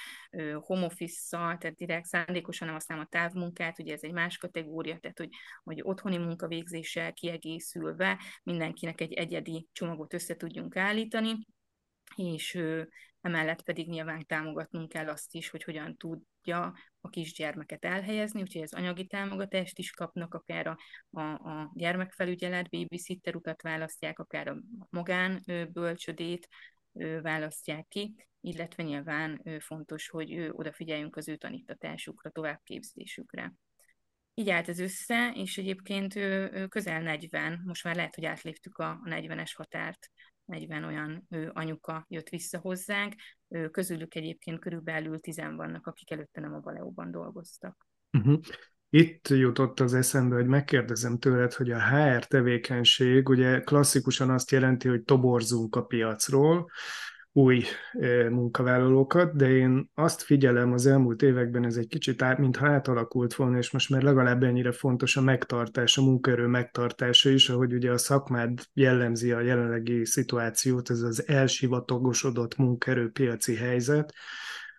home 0.61 0.85
office 0.85 1.37
tehát 1.39 1.75
direkt 1.75 2.07
szándékosan 2.07 2.67
nem 2.67 2.77
használom 2.77 3.05
a 3.05 3.11
távmunkát, 3.11 3.79
ugye 3.79 3.93
ez 3.93 4.03
egy 4.03 4.13
más 4.13 4.39
kategória, 4.39 4.99
tehát 4.99 5.19
hogy, 5.19 5.29
hogy 5.63 5.81
otthoni 5.83 6.17
munkavégzéssel 6.17 7.13
kiegészülve 7.13 8.21
mindenkinek 8.43 9.01
egy 9.01 9.13
egyedi 9.13 9.69
csomagot 9.73 10.15
össze 10.15 10.37
tudjunk 10.37 10.77
állítani, 10.77 11.47
és 12.17 12.59
emellett 13.23 13.63
pedig 13.63 13.89
nyilván 13.89 14.27
támogatnunk 14.27 14.89
kell 14.89 15.09
azt 15.09 15.35
is, 15.35 15.51
hogy 15.51 15.63
hogyan 15.63 15.97
tudja 15.97 16.75
a 17.01 17.09
kisgyermeket 17.09 17.85
elhelyezni, 17.85 18.41
úgyhogy 18.41 18.63
az 18.63 18.75
anyagi 18.75 19.07
támogatást 19.07 19.79
is 19.79 19.91
kapnak, 19.91 20.35
akár 20.35 20.67
a, 20.67 20.77
a, 21.11 21.21
a 21.21 21.73
gyermekfelügyelet, 21.75 22.71
babysitter 22.71 23.37
utat 23.37 23.63
választják, 23.63 24.19
akár 24.19 24.49
a 24.49 24.59
magán 24.91 25.43
bölcsödét 25.73 26.49
választják 27.23 27.87
ki, 27.89 28.15
illetve 28.41 28.83
nyilván 28.83 29.43
fontos, 29.61 30.09
hogy 30.09 30.49
odafigyeljünk 30.53 31.17
az 31.17 31.29
ő 31.29 31.37
tanítatásukra, 31.37 32.31
továbbképzésükre. 32.31 33.55
Így 34.35 34.51
állt 34.51 34.69
ez 34.69 34.79
össze, 34.79 35.33
és 35.35 35.59
egyébként 35.59 36.13
közel 36.69 37.03
40, 37.03 37.63
most 37.65 37.85
már 37.85 37.97
lehet, 37.97 38.15
hogy 38.15 38.25
átléptük 38.25 38.79
a 38.79 39.01
40-es 39.05 39.53
határt 39.57 40.11
40 40.45 40.85
olyan 40.85 41.29
anyuka 41.53 42.05
jött 42.09 42.29
vissza 42.29 42.59
hozzánk, 42.59 43.15
közülük 43.71 44.15
egyébként 44.15 44.59
körülbelül 44.59 45.21
10 45.21 45.37
vannak, 45.37 45.87
akik 45.87 46.11
előtte 46.11 46.41
nem 46.41 46.55
a 46.55 46.61
Baleóban 46.61 47.11
dolgoztak. 47.11 47.87
Uh-huh. 48.19 48.41
Itt 48.89 49.29
jutott 49.29 49.81
az 49.81 49.95
eszembe, 49.95 50.35
hogy 50.35 50.47
megkérdezem 50.47 51.19
tőled, 51.19 51.53
hogy 51.53 51.71
a 51.71 51.89
HR 51.89 52.25
tevékenység 52.25 53.29
ugye 53.29 53.61
klasszikusan 53.61 54.31
azt 54.31 54.51
jelenti, 54.51 54.89
hogy 54.89 55.03
toborzunk 55.03 55.77
a 55.77 55.85
piacról, 55.85 56.71
új 57.33 57.65
munkavállalókat, 58.31 59.37
de 59.37 59.51
én 59.51 59.91
azt 59.95 60.23
figyelem 60.23 60.73
az 60.73 60.87
elmúlt 60.87 61.23
években, 61.23 61.65
ez 61.65 61.77
egy 61.77 61.87
kicsit 61.87 62.23
át, 62.23 62.39
mintha 62.39 62.69
átalakult 62.69 63.35
volna, 63.35 63.59
és 63.59 63.71
most 63.71 63.91
már 63.91 64.03
legalább 64.03 64.43
ennyire 64.43 64.73
fontos 64.73 65.17
a 65.17 65.21
megtartás, 65.21 65.99
a 65.99 66.03
munkaerő 66.03 66.47
megtartása 66.47 67.31
is, 67.31 67.49
ahogy 67.49 67.73
ugye 67.73 67.91
a 67.91 67.99
szakmád 67.99 68.59
jellemzi 68.73 69.33
a 69.33 69.41
jelenlegi 69.41 70.05
szituációt, 70.05 70.91
ez 70.91 71.01
az 71.01 71.29
elsivatagosodott 71.29 72.57
munkaerőpiaci 72.57 73.55
helyzet, 73.55 74.15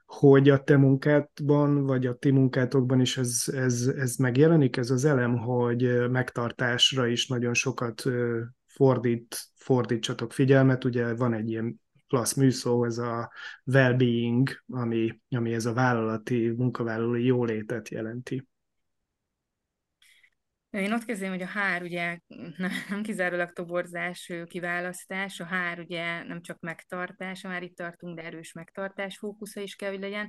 hogy 0.06 0.50
a 0.50 0.64
te 0.64 0.78
munkádban, 0.78 1.86
vagy 1.86 2.06
a 2.06 2.14
ti 2.14 2.32
munkátokban 2.32 3.00
is 3.00 3.18
ez, 3.18 3.44
ez, 3.54 3.94
ez 3.98 4.16
megjelenik, 4.16 4.78
ez 4.78 4.90
az 4.90 5.06
elem, 5.06 5.38
hogy 5.38 6.10
megtartásra 6.10 7.08
is 7.08 7.28
nagyon 7.28 7.54
sokat 7.54 8.04
fordít, 8.68 9.42
fordítsatok 9.56 10.34
figyelmet, 10.34 10.84
ugye 10.84 11.16
van 11.16 11.34
egy 11.34 11.50
ilyen 11.50 11.82
klassz 12.14 12.34
műszó, 12.34 12.86
ez 12.86 12.98
a 12.98 13.32
well-being, 13.66 14.50
ami, 14.68 15.20
ami 15.30 15.54
ez 15.54 15.66
a 15.66 15.74
vállalati, 15.74 16.50
munkavállalói 16.50 17.26
jólétet 17.26 17.90
jelenti. 17.90 18.48
Én 20.70 20.94
ott 20.94 21.06
kezdem, 21.06 21.30
hogy 21.30 21.42
a 21.42 21.46
hár 21.46 21.82
ugye 21.82 22.20
nem 22.90 23.02
kizárólag 23.02 23.52
toborzás, 23.52 24.32
kiválasztás, 24.46 25.40
a 25.40 25.46
hár 25.46 25.80
ugye 25.80 26.24
nem 26.24 26.42
csak 26.42 26.60
megtartás, 26.60 27.42
már 27.42 27.64
itt 27.64 27.76
tartunk, 27.76 28.16
de 28.16 28.24
erős 28.24 28.54
megtartás 28.54 29.18
fókusza 29.18 29.62
is 29.62 29.76
kell, 29.76 29.90
hogy 29.90 30.00
legyen, 30.00 30.28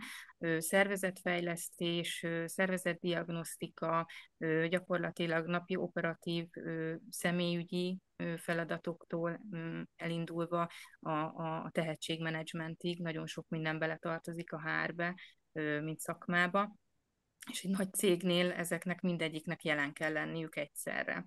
szervezetfejlesztés, 0.59 2.27
szervezetdiagnosztika, 2.45 4.07
gyakorlatilag 4.69 5.47
napi 5.47 5.77
operatív 5.77 6.47
személyügyi 7.11 7.99
feladatoktól 8.37 9.41
elindulva 9.97 10.71
a, 11.01 11.11
a 11.11 11.69
tehetségmenedzsmentig 11.73 13.01
nagyon 13.01 13.27
sok 13.27 13.49
minden 13.49 13.79
beletartozik 13.79 14.53
a 14.53 14.61
hárbe, 14.61 15.15
mint 15.83 16.01
szakmába 16.01 16.77
és 17.51 17.63
egy 17.63 17.71
nagy 17.71 17.93
cégnél 17.93 18.53
ezeknek 18.53 19.01
mindegyiknek 19.01 19.65
jelen 19.65 19.93
kell 19.93 20.13
lenniük 20.13 20.57
egyszerre. 20.57 21.25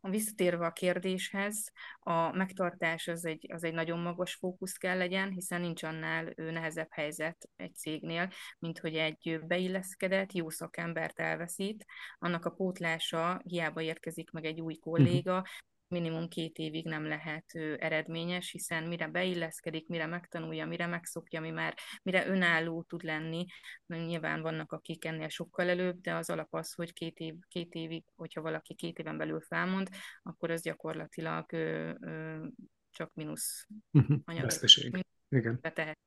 Visszatérve 0.00 0.66
a 0.66 0.72
kérdéshez, 0.72 1.72
a 2.00 2.36
megtartás 2.36 3.08
az 3.08 3.24
egy, 3.24 3.46
az 3.52 3.64
egy 3.64 3.74
nagyon 3.74 3.98
magas 3.98 4.34
fókusz 4.34 4.76
kell 4.76 4.96
legyen, 4.96 5.30
hiszen 5.30 5.60
nincs 5.60 5.82
annál 5.82 6.32
nehezebb 6.36 6.88
helyzet 6.90 7.50
egy 7.56 7.74
cégnél, 7.74 8.30
mint 8.58 8.78
hogy 8.78 8.94
egy 8.94 9.40
beilleszkedett, 9.46 10.32
jó 10.32 10.50
szakembert 10.50 11.20
elveszít, 11.20 11.84
annak 12.18 12.44
a 12.44 12.50
pótlása 12.50 13.40
hiába 13.44 13.80
érkezik 13.80 14.30
meg 14.30 14.44
egy 14.44 14.60
új 14.60 14.74
mhm. 14.80 14.90
kolléga, 14.90 15.44
minimum 15.90 16.28
két 16.28 16.56
évig 16.58 16.84
nem 16.84 17.06
lehet 17.06 17.44
eredményes, 17.78 18.50
hiszen 18.50 18.84
mire 18.84 19.08
beilleszkedik, 19.08 19.88
mire 19.88 20.06
megtanulja, 20.06 20.66
mire 20.66 20.86
megszokja, 20.86 21.40
mi 21.40 21.50
már, 21.50 21.74
mire 22.02 22.26
önálló 22.26 22.82
tud 22.82 23.02
lenni, 23.02 23.46
nyilván 23.86 24.42
vannak, 24.42 24.72
akik 24.72 25.04
ennél 25.04 25.28
sokkal 25.28 25.68
előbb, 25.68 26.00
de 26.00 26.14
az 26.14 26.30
alap 26.30 26.54
az, 26.54 26.72
hogy 26.72 26.92
két, 26.92 27.18
év, 27.18 27.34
két 27.48 27.74
évig, 27.74 28.04
hogyha 28.14 28.40
valaki 28.40 28.74
két 28.74 28.98
éven 28.98 29.16
belül 29.16 29.40
felmond, 29.40 29.88
akkor 30.22 30.50
az 30.50 30.62
gyakorlatilag 30.62 31.52
ö, 31.52 31.92
ö, 32.00 32.46
csak 32.90 33.14
mínusz 33.14 33.66
mhm. 33.90 34.14
anyag. 34.24 34.42
Veszteség. 34.42 35.06
Igen. 35.28 35.60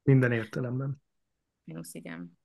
Minden 0.04 0.32
értelemben. 0.32 1.02
Mínusz, 1.64 1.94
igen. 1.94 2.38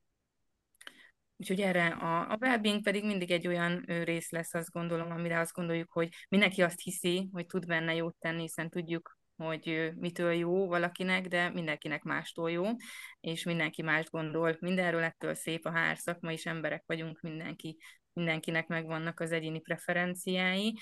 Úgyhogy 1.40 1.60
erre 1.60 1.86
a, 1.86 2.30
a 2.30 2.36
wellbeing 2.40 2.82
pedig 2.82 3.04
mindig 3.04 3.30
egy 3.30 3.46
olyan 3.46 3.84
rész 3.86 4.30
lesz, 4.30 4.54
azt 4.54 4.70
gondolom, 4.70 5.10
amire 5.10 5.38
azt 5.38 5.52
gondoljuk, 5.52 5.92
hogy 5.92 6.08
mindenki 6.28 6.62
azt 6.62 6.80
hiszi, 6.80 7.28
hogy 7.32 7.46
tud 7.46 7.66
benne 7.66 7.94
jót 7.94 8.16
tenni, 8.18 8.40
hiszen 8.40 8.70
tudjuk, 8.70 9.18
hogy 9.36 9.92
mitől 9.96 10.32
jó 10.32 10.66
valakinek, 10.66 11.26
de 11.26 11.48
mindenkinek 11.48 12.02
mástól 12.02 12.50
jó, 12.50 12.64
és 13.20 13.42
mindenki 13.42 13.82
mást 13.82 14.10
gondol. 14.10 14.56
Mindenről 14.60 15.02
ettől 15.02 15.34
szép 15.34 15.64
a 15.66 15.70
hár 15.70 15.98
szakma, 15.98 16.32
és 16.32 16.46
emberek 16.46 16.82
vagyunk, 16.86 17.20
mindenki, 17.20 17.76
mindenkinek 18.12 18.66
megvannak 18.66 19.20
az 19.20 19.32
egyéni 19.32 19.60
preferenciái. 19.60 20.78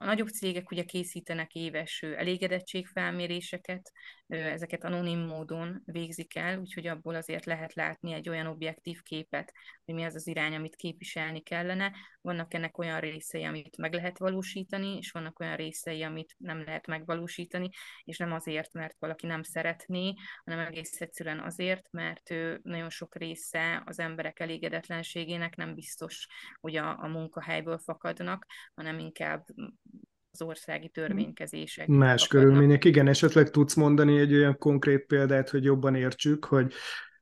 A 0.00 0.04
nagyobb 0.04 0.28
cégek 0.28 0.70
ugye 0.70 0.84
készítenek 0.84 1.54
éves 1.54 2.02
elégedettségfelméréseket, 2.02 3.92
ezeket 4.26 4.84
anonim 4.84 5.18
módon 5.18 5.82
végzik 5.84 6.36
el, 6.36 6.58
úgyhogy 6.58 6.86
abból 6.86 7.14
azért 7.14 7.44
lehet 7.44 7.74
látni 7.74 8.12
egy 8.12 8.28
olyan 8.28 8.46
objektív 8.46 9.02
képet, 9.02 9.52
hogy 9.84 9.94
mi 9.94 10.04
az 10.04 10.14
az 10.14 10.26
irány, 10.26 10.54
amit 10.54 10.76
képviselni 10.76 11.40
kellene. 11.40 11.92
Vannak 12.20 12.54
ennek 12.54 12.78
olyan 12.78 13.00
részei, 13.00 13.44
amit 13.44 13.76
meg 13.76 13.94
lehet 13.94 14.18
valósítani, 14.18 14.96
és 14.96 15.10
vannak 15.10 15.40
olyan 15.40 15.56
részei, 15.56 16.02
amit 16.02 16.34
nem 16.38 16.64
lehet 16.64 16.86
megvalósítani, 16.86 17.68
és 18.04 18.18
nem 18.18 18.32
azért, 18.32 18.72
mert 18.72 18.96
valaki 18.98 19.26
nem 19.26 19.42
szeretné, 19.42 20.14
hanem 20.44 20.66
egész 20.66 21.00
egyszerűen 21.00 21.40
azért, 21.40 21.90
mert 21.90 22.34
nagyon 22.62 22.90
sok 22.90 23.16
része 23.16 23.82
az 23.86 23.98
emberek 23.98 24.40
elégedetlenségének 24.40 25.56
nem 25.56 25.74
biztos, 25.74 26.26
hogy 26.60 26.76
a, 26.76 26.98
a 27.02 27.06
munkahelyből 27.06 27.78
fakadnak, 27.78 28.46
hanem 28.74 28.98
inkább 28.98 29.46
az 30.40 30.46
országi 30.46 30.88
törvénykezések. 30.88 31.86
Más 31.86 32.26
körülmények, 32.26 32.84
igen, 32.84 33.08
esetleg 33.08 33.50
tudsz 33.50 33.74
mondani 33.74 34.18
egy 34.18 34.34
olyan 34.34 34.58
konkrét 34.58 35.06
példát, 35.06 35.50
hogy 35.50 35.64
jobban 35.64 35.94
értsük, 35.94 36.44
hogy 36.44 36.72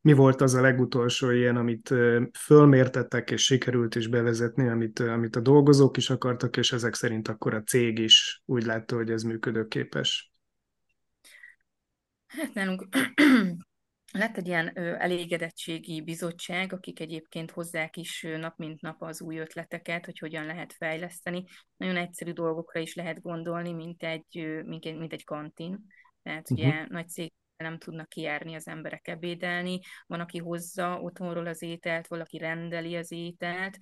mi 0.01 0.13
volt 0.13 0.41
az 0.41 0.55
a 0.55 0.61
legutolsó 0.61 1.31
ilyen, 1.31 1.57
amit 1.57 1.95
fölmértettek 2.39 3.31
és 3.31 3.45
sikerült 3.45 3.95
is 3.95 4.09
bevezetni, 4.09 4.69
amit, 4.69 4.99
amit 4.99 5.37
a 5.37 5.41
dolgozók 5.41 5.97
is 5.97 6.11
akartak, 6.11 6.57
és 6.57 6.73
ezek 6.73 6.95
szerint 6.95 7.29
akkor 7.29 7.55
a 7.55 7.63
cég 7.63 7.99
is 7.99 8.43
úgy 8.45 8.65
látta, 8.65 8.97
hogy 8.97 9.11
ez 9.11 9.23
működőképes? 9.23 10.33
Hát 12.27 12.55
nálunk 12.55 12.89
lett 14.13 14.37
egy 14.37 14.47
ilyen 14.47 14.77
elégedettségi 14.77 16.03
bizottság, 16.03 16.73
akik 16.73 17.01
egyébként 17.01 17.51
hozzák 17.51 17.97
is 17.97 18.27
nap 18.39 18.57
mint 18.57 18.81
nap 18.81 19.03
az 19.03 19.21
új 19.21 19.39
ötleteket, 19.39 20.05
hogy 20.05 20.19
hogyan 20.19 20.45
lehet 20.45 20.73
fejleszteni. 20.73 21.45
Nagyon 21.77 21.97
egyszerű 21.97 22.33
dolgokra 22.33 22.81
is 22.81 22.95
lehet 22.95 23.23
gondolni, 23.23 23.73
mint 23.73 24.03
egy, 24.03 24.63
mint 24.65 24.85
egy, 24.85 24.97
mint 24.97 25.13
egy 25.13 25.25
kantin. 25.25 25.87
Tehát 26.23 26.51
uh-huh. 26.51 26.67
ugye 26.67 26.87
nagy 26.89 27.09
cég 27.09 27.33
nem 27.57 27.79
tudnak 27.79 28.09
kijárni 28.09 28.55
az 28.55 28.69
emberek 28.69 29.09
ebédelni, 29.09 29.81
van, 30.07 30.21
aki 30.21 30.39
hozza 30.39 31.01
otthonról 31.01 31.47
az 31.47 31.63
ételt, 31.63 32.07
valaki 32.07 32.39
rendeli 32.39 32.97
az 32.97 33.13
ételt, 33.13 33.79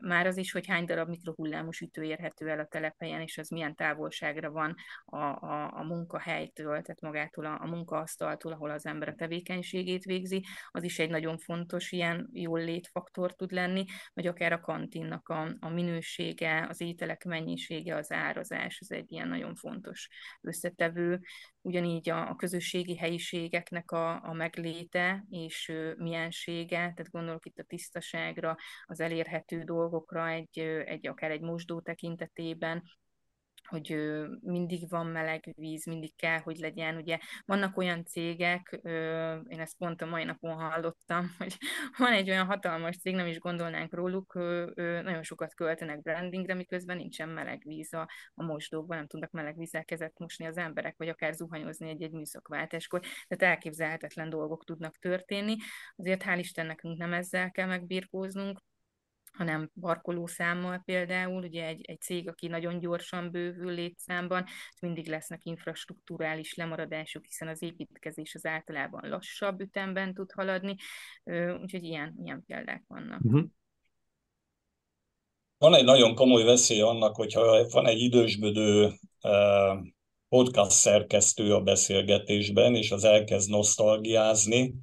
már 0.00 0.26
az 0.26 0.36
is, 0.36 0.52
hogy 0.52 0.66
hány 0.66 0.84
darab 0.84 1.08
mikrohullámos 1.08 1.80
ütő 1.80 2.02
érhető 2.02 2.48
el 2.48 2.58
a 2.58 2.66
telephelyen, 2.66 3.20
és 3.20 3.38
az 3.38 3.48
milyen 3.48 3.74
távolságra 3.74 4.50
van 4.50 4.74
a, 5.04 5.16
a, 5.16 5.72
a 5.74 5.82
munkahelytől, 5.82 6.82
tehát 6.82 7.00
magától 7.00 7.44
a, 7.44 7.60
a 7.62 7.66
munkaasztaltól, 7.66 8.52
ahol 8.52 8.70
az 8.70 8.86
ember 8.86 9.08
a 9.08 9.14
tevékenységét 9.14 10.04
végzi, 10.04 10.44
az 10.70 10.82
is 10.82 10.98
egy 10.98 11.10
nagyon 11.10 11.38
fontos 11.38 11.92
ilyen 11.92 12.28
jól 12.32 12.60
létfaktor 12.60 13.34
tud 13.34 13.52
lenni, 13.52 13.84
vagy 14.12 14.26
akár 14.26 14.52
a 14.52 14.60
kantinnak 14.60 15.28
a, 15.28 15.56
a 15.60 15.68
minősége, 15.68 16.66
az 16.68 16.80
ételek 16.80 17.24
mennyisége, 17.24 17.96
az 17.96 18.12
árazás, 18.12 18.78
ez 18.78 18.90
egy 18.90 19.12
ilyen 19.12 19.28
nagyon 19.28 19.54
fontos 19.54 20.08
összetevő. 20.40 21.20
Ugyanígy 21.60 22.10
a, 22.10 22.28
a 22.28 22.34
közösségi 22.84 22.96
helyiségeknek 22.96 23.90
a, 23.90 24.24
a 24.24 24.32
megléte 24.32 25.24
és 25.30 25.72
miensége, 25.96 26.76
tehát 26.76 27.10
gondolok 27.10 27.46
itt 27.46 27.58
a 27.58 27.64
tisztaságra, 27.64 28.56
az 28.84 29.00
elérhető 29.00 29.62
dolgokra, 29.62 30.28
egy, 30.28 30.58
egy 30.84 31.06
akár 31.06 31.30
egy 31.30 31.40
mosdó 31.40 31.80
tekintetében, 31.80 32.82
hogy 33.68 33.96
mindig 34.40 34.88
van 34.88 35.06
meleg 35.06 35.52
víz, 35.56 35.86
mindig 35.86 36.16
kell, 36.16 36.38
hogy 36.38 36.56
legyen. 36.56 36.96
Ugye 36.96 37.18
vannak 37.44 37.76
olyan 37.76 38.04
cégek, 38.04 38.80
én 39.48 39.60
ezt 39.60 39.76
pont 39.76 40.02
a 40.02 40.06
mai 40.06 40.24
napon 40.24 40.54
hallottam, 40.54 41.30
hogy 41.38 41.56
van 41.98 42.12
egy 42.12 42.30
olyan 42.30 42.46
hatalmas 42.46 42.96
cég, 42.96 43.14
nem 43.14 43.26
is 43.26 43.38
gondolnánk 43.38 43.94
róluk, 43.94 44.32
nagyon 44.74 45.22
sokat 45.22 45.54
költenek 45.54 46.02
brandingre, 46.02 46.54
miközben 46.54 46.96
nincsen 46.96 47.28
meleg 47.28 47.62
víz 47.64 47.94
a, 47.94 48.08
a 48.34 48.44
mosdókban, 48.44 48.96
nem 48.96 49.06
tudnak 49.06 49.30
meleg 49.30 49.56
vízzel 49.56 49.84
kezet 49.84 50.18
mosni 50.18 50.46
az 50.46 50.56
emberek, 50.56 50.94
vagy 50.96 51.08
akár 51.08 51.34
zuhanyozni 51.34 51.88
egy-egy 51.88 52.12
műszakváltáskor. 52.12 53.00
Tehát 53.00 53.54
elképzelhetetlen 53.54 54.30
dolgok 54.30 54.64
tudnak 54.64 54.96
történni. 54.96 55.56
Azért 55.96 56.22
hál' 56.26 56.38
Istennek 56.38 56.82
nem 56.82 57.12
ezzel 57.12 57.50
kell 57.50 57.66
megbírkóznunk, 57.66 58.60
hanem 59.36 59.70
parkolószámmal 59.80 60.82
például, 60.84 61.42
ugye 61.42 61.66
egy, 61.66 61.84
egy 61.84 62.00
cég, 62.00 62.28
aki 62.28 62.46
nagyon 62.46 62.78
gyorsan 62.78 63.30
bővül 63.30 63.74
létszámban, 63.74 64.44
mindig 64.80 65.08
lesznek 65.08 65.44
infrastruktúrális 65.44 66.54
lemaradások, 66.54 67.24
hiszen 67.24 67.48
az 67.48 67.62
építkezés 67.62 68.34
az 68.34 68.46
általában 68.46 69.08
lassabb 69.08 69.60
ütemben 69.60 70.14
tud 70.14 70.32
haladni, 70.32 70.74
úgyhogy 71.60 71.82
ilyen, 71.82 72.14
ilyen 72.22 72.42
példák 72.46 72.84
vannak. 72.86 73.20
Uh-huh. 73.20 73.44
Van 75.58 75.74
egy 75.74 75.84
nagyon 75.84 76.14
komoly 76.14 76.44
veszély 76.44 76.80
annak, 76.80 77.16
hogyha 77.16 77.68
van 77.68 77.86
egy 77.86 77.98
idősbödő 77.98 78.92
podcast 80.28 80.70
szerkesztő 80.70 81.54
a 81.54 81.60
beszélgetésben, 81.60 82.74
és 82.74 82.90
az 82.90 83.04
elkezd 83.04 83.50
nosztalgiázni, 83.50 84.74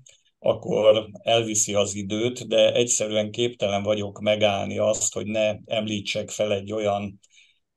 akkor 0.43 1.09
elviszi 1.23 1.73
az 1.73 1.95
időt, 1.95 2.47
de 2.47 2.73
egyszerűen 2.73 3.31
képtelen 3.31 3.83
vagyok 3.83 4.19
megállni 4.19 4.77
azt, 4.77 5.13
hogy 5.13 5.25
ne 5.25 5.55
említsek 5.65 6.29
fel 6.29 6.53
egy 6.53 6.71
olyan 6.71 7.19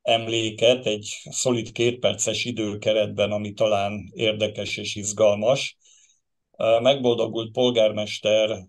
emléket 0.03 0.87
egy 0.87 1.16
szolid 1.31 1.72
kétperces 1.72 2.44
időkeretben, 2.44 3.33
ami 3.33 3.53
talán 3.53 4.11
érdekes 4.14 4.77
és 4.77 4.94
izgalmas. 4.94 5.77
Megboldogult 6.83 7.53
polgármester 7.53 8.66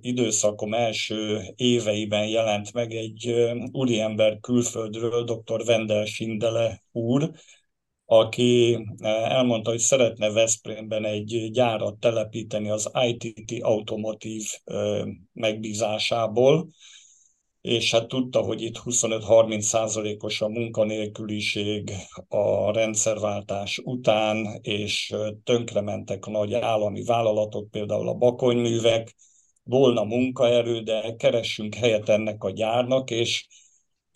időszakom 0.00 0.74
első 0.74 1.40
éveiben 1.56 2.28
jelent 2.28 2.72
meg 2.72 2.94
egy 2.94 3.34
úriember 3.72 4.38
külföldről, 4.40 5.24
dr. 5.24 5.62
Wendel 5.66 6.04
Schindele 6.04 6.82
úr, 6.92 7.30
aki 8.10 8.74
eh, 8.98 9.30
elmondta, 9.30 9.70
hogy 9.70 9.78
szeretne 9.78 10.30
Veszprémben 10.30 11.04
egy 11.04 11.48
gyárat 11.52 11.98
telepíteni 11.98 12.70
az 12.70 12.90
ITT 13.06 13.62
automotív 13.62 14.44
eh, 14.64 15.02
megbízásából, 15.32 16.68
és 17.60 17.90
hát 17.90 18.08
tudta, 18.08 18.40
hogy 18.40 18.62
itt 18.62 18.78
25-30 18.84 19.60
százalékos 19.60 20.40
a 20.40 20.48
munkanélküliség 20.48 21.92
a 22.28 22.72
rendszerváltás 22.72 23.80
után, 23.84 24.58
és 24.62 25.10
eh, 25.10 25.28
tönkrementek 25.44 26.26
a 26.26 26.30
nagy 26.30 26.54
állami 26.54 27.04
vállalatok, 27.04 27.70
például 27.70 28.08
a 28.08 28.14
bakonyművek, 28.14 29.14
volna 29.62 30.04
munkaerő, 30.04 30.80
de 30.80 31.14
keressünk 31.16 31.74
helyet 31.74 32.08
ennek 32.08 32.44
a 32.44 32.50
gyárnak, 32.50 33.10
és 33.10 33.46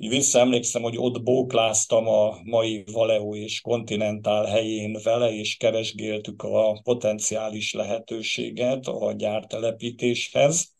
visszaemlékszem, 0.09 0.83
hogy 0.83 0.97
ott 0.99 1.23
bókláztam 1.23 2.09
a 2.09 2.41
mai 2.45 2.85
Valeo 2.93 3.35
és 3.37 3.61
Continental 3.61 4.45
helyén 4.45 4.99
vele, 5.03 5.33
és 5.33 5.57
keresgéltük 5.57 6.43
a 6.43 6.81
potenciális 6.83 7.73
lehetőséget 7.73 8.87
a 8.87 9.12
gyártelepítéshez, 9.12 10.75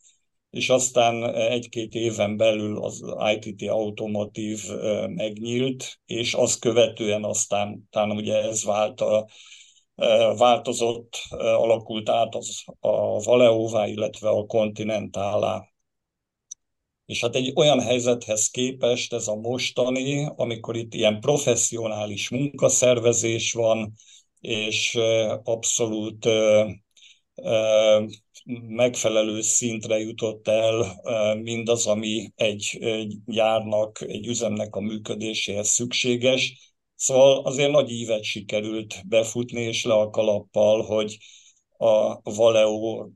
és 0.51 0.69
aztán 0.69 1.35
egy-két 1.35 1.95
éven 1.95 2.37
belül 2.37 2.83
az 2.85 3.03
ITT 3.35 3.69
Automotív 3.71 4.61
megnyílt, 5.07 6.01
és 6.07 6.35
azt 6.35 6.61
követően 6.61 7.25
aztán 7.25 7.89
talán 7.91 8.11
ugye 8.11 8.43
ez 8.43 8.65
vált 8.65 9.01
a, 9.01 9.27
változott, 10.37 11.19
alakult 11.39 12.09
át 12.09 12.35
az, 12.35 12.65
a 12.81 13.23
Valeóvá, 13.23 13.87
illetve 13.87 14.29
a 14.29 14.47
Continentálá. 14.47 15.72
És 17.13 17.21
hát 17.21 17.37
egy 17.37 17.53
olyan 17.55 17.81
helyzethez 17.81 18.49
képest 18.49 19.13
ez 19.13 19.29
a 19.29 19.35
mostani, 19.35 20.29
amikor 20.37 20.77
itt 20.77 20.95
ilyen 20.95 21.21
professzionális 21.21 22.29
munkaszervezés 22.29 23.53
van, 23.53 23.93
és 24.41 24.99
abszolút 25.43 26.29
megfelelő 28.67 29.41
szintre 29.41 29.99
jutott 29.99 30.49
el 30.49 31.01
mindaz, 31.43 31.87
ami 31.87 32.33
egy 32.35 32.79
gyárnak, 33.27 34.01
egy 34.01 34.27
üzemnek 34.27 34.75
a 34.75 34.81
működéséhez 34.81 35.69
szükséges. 35.69 36.75
Szóval 36.95 37.45
azért 37.45 37.71
nagy 37.71 37.91
ívet 37.91 38.23
sikerült 38.23 39.09
befutni, 39.09 39.61
és 39.61 39.85
le 39.85 39.95
a 39.95 40.11
kalappal, 40.11 40.83
hogy 40.83 41.17
a 41.83 42.21
Valeo, 42.23 43.09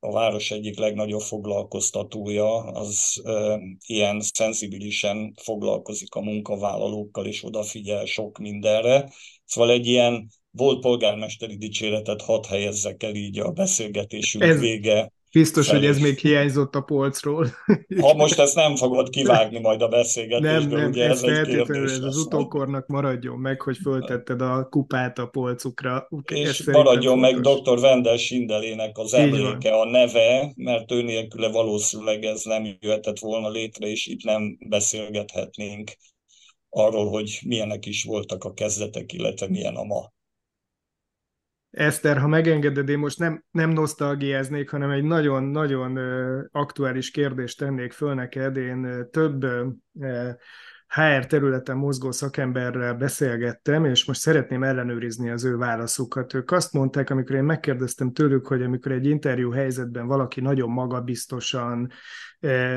a 0.00 0.12
város 0.12 0.50
egyik 0.50 0.78
legnagyobb 0.78 1.20
foglalkoztatója, 1.20 2.54
az 2.58 3.22
e, 3.24 3.60
ilyen 3.86 4.20
szenzibilisen 4.20 5.34
foglalkozik 5.42 6.14
a 6.14 6.20
munkavállalókkal, 6.20 7.26
és 7.26 7.44
odafigyel 7.44 8.04
sok 8.04 8.38
mindenre. 8.38 9.10
Szóval 9.44 9.70
egy 9.70 9.86
ilyen 9.86 10.28
volt 10.50 10.80
polgármesteri 10.80 11.56
dicséretet 11.56 12.22
hadd 12.22 12.46
helyezzek 12.46 13.02
el 13.02 13.14
így 13.14 13.38
a 13.38 13.50
beszélgetésünk 13.50 14.44
ez, 14.44 14.60
vége 14.60 15.12
Biztos, 15.32 15.66
felé. 15.66 15.78
hogy 15.78 15.88
ez 15.88 15.98
még 15.98 16.18
hiányzott 16.18 16.74
a 16.74 16.80
polcról. 16.80 17.46
Ha 18.00 18.14
most 18.14 18.38
ezt 18.38 18.54
nem 18.54 18.76
fogod 18.76 19.08
kivágni 19.08 19.58
majd 19.58 19.82
a 19.82 19.88
beszélgetésből, 19.88 20.60
nem, 20.60 20.68
nem, 20.68 20.88
ugye 20.88 21.08
ez, 21.08 21.22
ez 21.22 21.38
egy 21.38 21.46
kérdés. 21.46 21.90
Ez 21.90 22.02
az 22.02 22.16
utókornak 22.16 22.86
maradjon 22.86 23.38
meg, 23.38 23.60
hogy 23.60 23.76
föltetted 23.76 24.40
a 24.40 24.68
kupát 24.70 25.18
a 25.18 25.26
polcukra. 25.26 26.08
És 26.24 26.64
maradjon 26.64 27.18
meg 27.18 27.40
dr. 27.40 27.78
Wendel 27.78 28.16
Sindelének 28.16 28.98
az 28.98 29.14
emléke, 29.14 29.74
a 29.74 29.84
neve, 29.84 30.52
mert 30.56 30.92
ő 30.92 31.02
nélküle 31.02 31.48
valószínűleg 31.48 32.24
ez 32.24 32.42
nem 32.44 32.76
jöhetett 32.80 33.18
volna 33.18 33.50
létre, 33.50 33.86
és 33.86 34.06
itt 34.06 34.22
nem 34.22 34.56
beszélgethetnénk 34.68 35.90
arról, 36.70 37.10
hogy 37.10 37.38
milyenek 37.46 37.86
is 37.86 38.04
voltak 38.04 38.44
a 38.44 38.52
kezdetek, 38.52 39.12
illetve 39.12 39.48
milyen 39.48 39.74
a 39.74 39.82
ma. 39.82 40.14
Eszter, 41.76 42.18
ha 42.18 42.26
megengeded, 42.26 42.88
én 42.88 42.98
most 42.98 43.18
nem, 43.18 43.44
nem 43.50 43.70
nosztalgiáznék, 43.70 44.70
hanem 44.70 44.90
egy 44.90 45.02
nagyon-nagyon 45.02 45.98
aktuális 46.52 47.10
kérdést 47.10 47.58
tennék 47.58 47.92
föl 47.92 48.14
neked. 48.14 48.56
Én 48.56 49.06
több 49.10 49.46
HR 50.88 51.26
területen 51.26 51.76
mozgó 51.76 52.10
szakemberrel 52.10 52.94
beszélgettem, 52.94 53.84
és 53.84 54.04
most 54.04 54.20
szeretném 54.20 54.62
ellenőrizni 54.62 55.30
az 55.30 55.44
ő 55.44 55.56
válaszukat. 55.56 56.34
Ők 56.34 56.50
azt 56.50 56.72
mondták, 56.72 57.10
amikor 57.10 57.36
én 57.36 57.44
megkérdeztem 57.44 58.12
tőlük, 58.12 58.46
hogy 58.46 58.62
amikor 58.62 58.92
egy 58.92 59.06
interjú 59.06 59.50
helyzetben 59.50 60.06
valaki 60.06 60.40
nagyon 60.40 60.70
magabiztosan, 60.70 61.90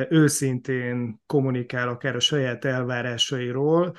őszintén 0.09 1.21
kommunikál 1.25 1.89
akár 1.89 2.15
a 2.15 2.19
saját 2.19 2.65
elvárásairól, 2.65 3.95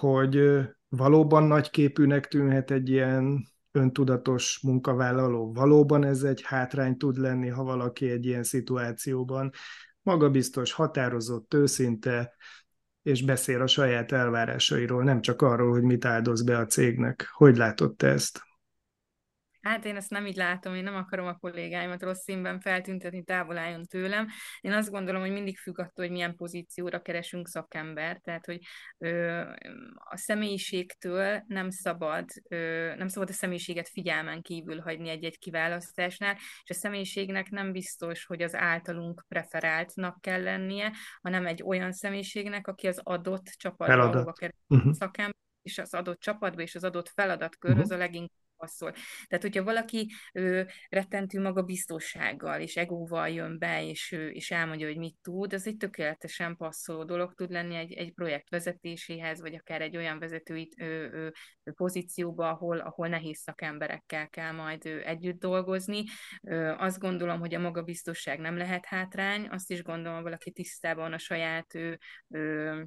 hogy 0.00 0.60
valóban 0.88 1.42
nagyképűnek 1.42 2.26
tűnhet 2.26 2.70
egy 2.70 2.88
ilyen 2.88 3.48
öntudatos 3.72 4.60
munkavállaló. 4.62 5.52
Valóban 5.52 6.04
ez 6.04 6.22
egy 6.22 6.42
hátrány 6.44 6.96
tud 6.96 7.16
lenni, 7.16 7.48
ha 7.48 7.62
valaki 7.62 8.10
egy 8.10 8.26
ilyen 8.26 8.42
szituációban 8.42 9.50
magabiztos, 10.02 10.72
határozott, 10.72 11.54
őszinte, 11.54 12.34
és 13.02 13.22
beszél 13.24 13.60
a 13.60 13.66
saját 13.66 14.12
elvárásairól, 14.12 15.02
nem 15.02 15.20
csak 15.20 15.42
arról, 15.42 15.70
hogy 15.70 15.82
mit 15.82 16.04
áldoz 16.04 16.42
be 16.42 16.58
a 16.58 16.66
cégnek. 16.66 17.28
Hogy 17.32 17.56
látod 17.56 17.96
te 17.96 18.08
ezt? 18.08 18.49
Hát 19.60 19.84
én 19.84 19.96
ezt 19.96 20.10
nem 20.10 20.26
így 20.26 20.36
látom, 20.36 20.74
én 20.74 20.82
nem 20.82 20.94
akarom 20.94 21.26
a 21.26 21.36
kollégáimat 21.36 22.02
rossz 22.02 22.22
színben 22.22 22.60
feltüntetni, 22.60 23.24
távol 23.24 23.58
álljon 23.58 23.84
tőlem. 23.84 24.28
Én 24.60 24.72
azt 24.72 24.90
gondolom, 24.90 25.20
hogy 25.20 25.32
mindig 25.32 25.58
függ 25.58 25.78
attól, 25.78 26.04
hogy 26.04 26.10
milyen 26.10 26.36
pozícióra 26.36 27.02
keresünk 27.02 27.48
szakember, 27.48 28.18
tehát 28.18 28.46
hogy 28.46 28.60
ö, 28.98 29.40
a 29.94 30.16
személyiségtől 30.16 31.42
nem 31.46 31.70
szabad, 31.70 32.28
ö, 32.48 32.92
nem 32.96 33.08
szabad 33.08 33.28
a 33.28 33.32
személyiséget 33.32 33.88
figyelmen 33.88 34.42
kívül 34.42 34.80
hagyni 34.80 35.08
egy-egy 35.08 35.38
kiválasztásnál, 35.38 36.36
és 36.62 36.70
a 36.70 36.74
személyiségnek 36.74 37.50
nem 37.50 37.72
biztos, 37.72 38.24
hogy 38.24 38.42
az 38.42 38.54
általunk 38.54 39.24
preferáltnak 39.28 40.20
kell 40.20 40.42
lennie, 40.42 40.92
hanem 41.22 41.46
egy 41.46 41.62
olyan 41.62 41.92
személyiségnek, 41.92 42.66
aki 42.66 42.86
az 42.86 43.00
adott 43.02 43.46
csapatba, 43.46 44.02
ahova 44.02 44.32
keres 44.32 44.56
uh-huh. 44.68 44.92
szakember, 44.92 45.34
és 45.62 45.78
az 45.78 45.94
adott 45.94 46.20
csapatba 46.20 46.62
és 46.62 46.74
az 46.74 46.84
adott 46.84 47.08
feladatkörhöz 47.08 47.82
uh-huh. 47.82 47.96
a 47.96 47.98
leginkább 47.98 48.38
passzol. 48.60 48.92
Tehát, 49.26 49.44
hogyha 49.44 49.62
valaki 49.62 50.12
ő, 50.32 50.68
rettentő 50.88 51.40
magabiztossággal 51.40 52.60
és 52.60 52.76
egóval 52.76 53.28
jön 53.28 53.58
be, 53.58 53.84
és, 53.84 54.12
és 54.32 54.50
elmondja, 54.50 54.86
hogy 54.86 54.96
mit 54.96 55.16
tud, 55.22 55.52
az 55.52 55.66
egy 55.66 55.76
tökéletesen 55.76 56.56
passzoló 56.56 57.04
dolog 57.04 57.34
tud 57.34 57.50
lenni 57.50 57.74
egy, 57.74 57.92
egy 57.92 58.12
projekt 58.12 58.48
vezetéséhez, 58.50 59.40
vagy 59.40 59.54
akár 59.54 59.82
egy 59.82 59.96
olyan 59.96 60.18
vezetői 60.18 60.68
ö, 60.78 60.84
ö, 60.84 61.28
pozícióba, 61.72 62.48
ahol, 62.48 62.78
ahol 62.78 63.08
nehéz 63.08 63.38
szakemberekkel 63.38 64.28
kell 64.28 64.52
majd 64.52 64.86
ö, 64.86 65.00
együtt 65.04 65.40
dolgozni. 65.40 66.04
Ö, 66.42 66.74
azt 66.78 66.98
gondolom, 66.98 67.38
hogy 67.38 67.54
a 67.54 67.60
magabiztosság 67.60 68.38
nem 68.38 68.56
lehet 68.56 68.84
hátrány, 68.84 69.48
azt 69.48 69.70
is 69.70 69.82
gondolom, 69.82 70.22
valaki 70.22 70.50
tisztában 70.50 71.12
a 71.12 71.18
saját 71.18 71.74
ö, 71.74 71.92
ö, 72.28 72.80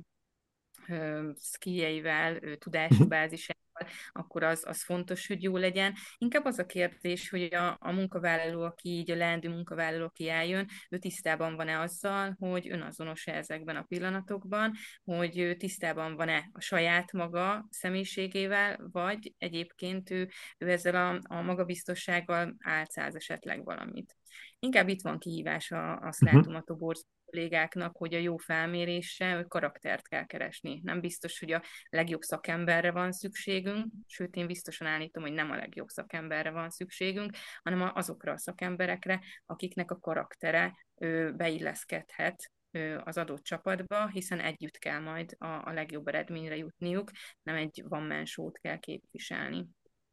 szkijeivel, 1.36 2.34
mhm. 2.34 3.08
bázisával, 3.08 3.62
akkor 4.12 4.44
az, 4.44 4.64
az 4.66 4.84
fontos, 4.84 5.28
hogy 5.28 5.44
jó 5.44 5.58
legyen. 5.58 5.94
Inkább 6.18 6.46
az 6.46 6.60
a 6.60 6.66
kérdés, 6.66 7.30
hogy 7.30 7.54
a, 7.54 7.78
a 7.80 7.92
munkavállaló, 7.92 8.62
aki 8.62 8.90
így 8.90 9.12
a 9.12 9.16
leendő 9.16 9.50
munkavállaló, 9.50 10.06
aki 10.06 10.30
eljön, 10.30 10.68
ő 10.90 10.98
tisztában 10.98 11.56
van-e 11.56 11.80
azzal, 11.80 12.36
hogy 12.40 12.70
önazonos 12.70 13.28
-e 13.28 13.36
ezekben 13.36 13.76
a 13.76 13.84
pillanatokban, 13.84 14.74
hogy 15.04 15.38
ő 15.40 15.56
tisztában 15.56 16.16
van-e 16.16 16.50
a 16.52 16.62
saját 16.62 17.12
maga 17.12 17.68
személyiségével, 17.70 18.90
vagy 18.92 19.34
egyébként 19.38 20.10
ő, 20.10 20.30
ő 20.58 20.70
ezzel 20.70 20.96
a, 20.96 21.36
a 21.36 21.42
magabiztossággal 21.42 22.56
álcáz 22.60 23.16
esetleg 23.16 23.64
valamit. 23.64 24.16
Inkább 24.60 24.88
itt 24.88 25.02
van 25.02 25.20
kihívás, 25.20 25.72
a, 25.72 26.00
azt 26.00 26.22
uh-huh. 26.22 26.38
látom 26.40 26.56
a 26.56 26.62
toborz 26.62 27.08
kollégáknak, 27.34 27.98
hogy 27.98 28.13
a 28.13 28.17
jó 28.17 28.38
felmérésre 28.38 29.36
hogy 29.36 29.48
karaktert 29.48 30.08
kell 30.08 30.26
keresni. 30.26 30.82
Nem 30.84 31.00
biztos, 31.02 31.39
hogy 31.39 31.52
a 31.52 31.63
legjobb 31.89 32.22
szakemberre 32.22 32.91
van 32.91 33.12
szükségünk, 33.12 33.91
sőt, 34.08 34.36
én 34.36 34.48
biztosan 34.48 34.88
állítom, 34.88 35.24
hogy 35.24 35.34
nem 35.34 35.52
a 35.52 35.56
legjobb 35.56 35.88
szakemberre 35.88 36.52
van 36.52 36.69
szükségünk, 36.69 37.32
hanem 37.63 37.91
azokra 37.93 38.32
a 38.32 38.38
szakemberekre, 38.38 39.22
akiknek 39.46 39.91
a 39.91 40.00
karaktere 40.00 40.86
beilleszkedhet 41.36 42.52
az 43.04 43.17
adott 43.17 43.43
csapatba, 43.43 44.08
hiszen 44.08 44.39
együtt 44.39 44.78
kell 44.78 45.00
majd 45.00 45.36
a, 45.38 45.72
legjobb 45.72 46.08
eredményre 46.08 46.58
jutniuk, 46.58 47.12
nem 47.43 47.56
egy 47.56 47.84
van 47.88 48.02
kell 48.62 48.78
képviselni. 48.78 49.65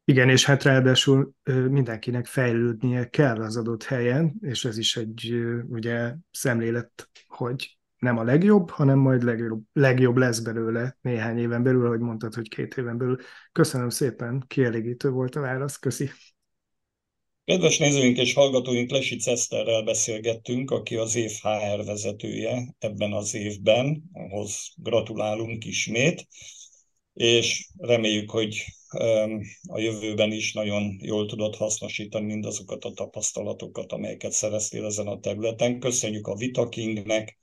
Igen, 0.05 0.29
és 0.29 0.45
hát 0.45 0.63
ráadásul 0.63 1.33
mindenkinek 1.69 2.25
fejlődnie 2.25 3.09
kell 3.09 3.41
az 3.41 3.57
adott 3.57 3.83
helyen, 3.83 4.33
és 4.41 4.65
ez 4.65 4.77
is 4.77 4.97
egy 4.97 5.33
ugye 5.69 6.13
szemlélet, 6.31 7.09
hogy 7.27 7.77
nem 7.97 8.17
a 8.17 8.23
legjobb, 8.23 8.69
hanem 8.69 8.99
majd 8.99 9.23
legjobb, 9.23 9.61
legjobb 9.73 10.17
lesz 10.17 10.39
belőle 10.39 10.97
néhány 11.01 11.37
éven 11.37 11.63
belül, 11.63 11.85
ahogy 11.85 11.99
mondtad, 11.99 12.33
hogy 12.33 12.49
két 12.49 12.77
éven 12.77 12.97
belül. 12.97 13.17
Köszönöm 13.51 13.89
szépen, 13.89 14.43
kielégítő 14.47 15.09
volt 15.09 15.35
a 15.35 15.39
válasz, 15.39 15.77
köszi. 15.77 16.09
Kedves 17.45 17.77
nézőink 17.77 18.17
és 18.17 18.33
hallgatóink, 18.33 18.91
Lesic 18.91 19.27
Eszterrel 19.27 19.83
beszélgettünk, 19.83 20.71
aki 20.71 20.95
az 20.95 21.15
év 21.15 21.31
HR 21.41 21.85
vezetője 21.85 22.75
ebben 22.79 23.13
az 23.13 23.33
évben, 23.33 24.03
ahhoz 24.13 24.71
gratulálunk 24.75 25.65
ismét, 25.65 26.27
és 27.13 27.69
reméljük, 27.77 28.29
hogy 28.29 28.65
a 29.67 29.79
jövőben 29.79 30.31
is 30.31 30.53
nagyon 30.53 30.97
jól 31.01 31.25
tudod 31.25 31.55
hasznosítani 31.55 32.25
mindazokat 32.25 32.83
a 32.83 32.91
tapasztalatokat, 32.91 33.91
amelyeket 33.91 34.31
szereztél 34.31 34.85
ezen 34.85 35.07
a 35.07 35.19
területen. 35.19 35.79
Köszönjük 35.79 36.27
a 36.27 36.35
Vitakingnek, 36.35 37.37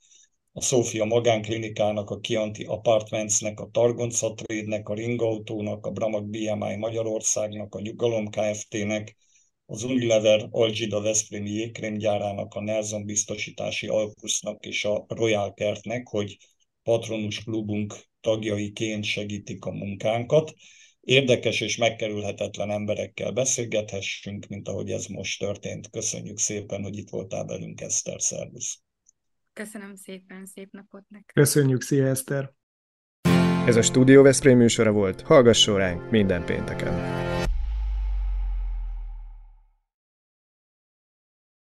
a 0.51 0.61
Szófia 0.61 1.05
Magánklinikának, 1.05 2.09
a 2.09 2.19
Kianti 2.19 2.63
Apartmentsnek, 2.63 3.59
a 3.59 3.69
Targonca 3.71 4.33
Trade-nek, 4.33 4.89
a 4.89 4.93
Ringautónak, 4.93 5.85
a 5.85 5.91
Bramag 5.91 6.29
BMI 6.29 6.75
Magyarországnak, 6.75 7.75
a 7.75 7.81
Nyugalom 7.81 8.29
Kft-nek, 8.29 9.15
az 9.65 9.83
Unilever 9.83 10.47
Algida 10.51 11.01
Veszprémi 11.01 11.49
jégkrémgyárának, 11.49 12.53
a 12.53 12.61
Nelson 12.61 13.05
Biztosítási 13.05 13.87
Alkusznak 13.87 14.65
és 14.65 14.85
a 14.85 15.05
Royal 15.07 15.53
Kertnek, 15.53 16.07
hogy 16.07 16.37
patronus 16.83 17.43
klubunk 17.43 17.95
tagjaiként 18.21 19.03
segítik 19.03 19.65
a 19.65 19.71
munkánkat 19.71 20.53
érdekes 21.09 21.61
és 21.61 21.77
megkerülhetetlen 21.77 22.71
emberekkel 22.71 23.31
beszélgethessünk, 23.31 24.47
mint 24.47 24.67
ahogy 24.67 24.89
ez 24.91 25.05
most 25.05 25.39
történt. 25.39 25.89
Köszönjük 25.89 26.37
szépen, 26.37 26.83
hogy 26.83 26.97
itt 26.97 27.09
voltál 27.09 27.45
velünk, 27.45 27.81
Eszter, 27.81 28.21
szervusz! 28.21 28.81
Köszönöm 29.53 29.95
szépen, 29.95 30.45
szép 30.45 30.71
napot 30.71 31.03
neked! 31.07 31.33
Köszönjük, 31.33 31.81
szia 31.81 32.07
Eszter! 32.07 32.53
Ez 33.65 33.75
a 33.75 33.81
Studio 33.81 34.21
Veszprém 34.21 34.57
műsora 34.57 34.91
volt, 34.91 35.21
hallgasson 35.21 35.77
ránk 35.77 36.09
minden 36.09 36.45
pénteken! 36.45 37.17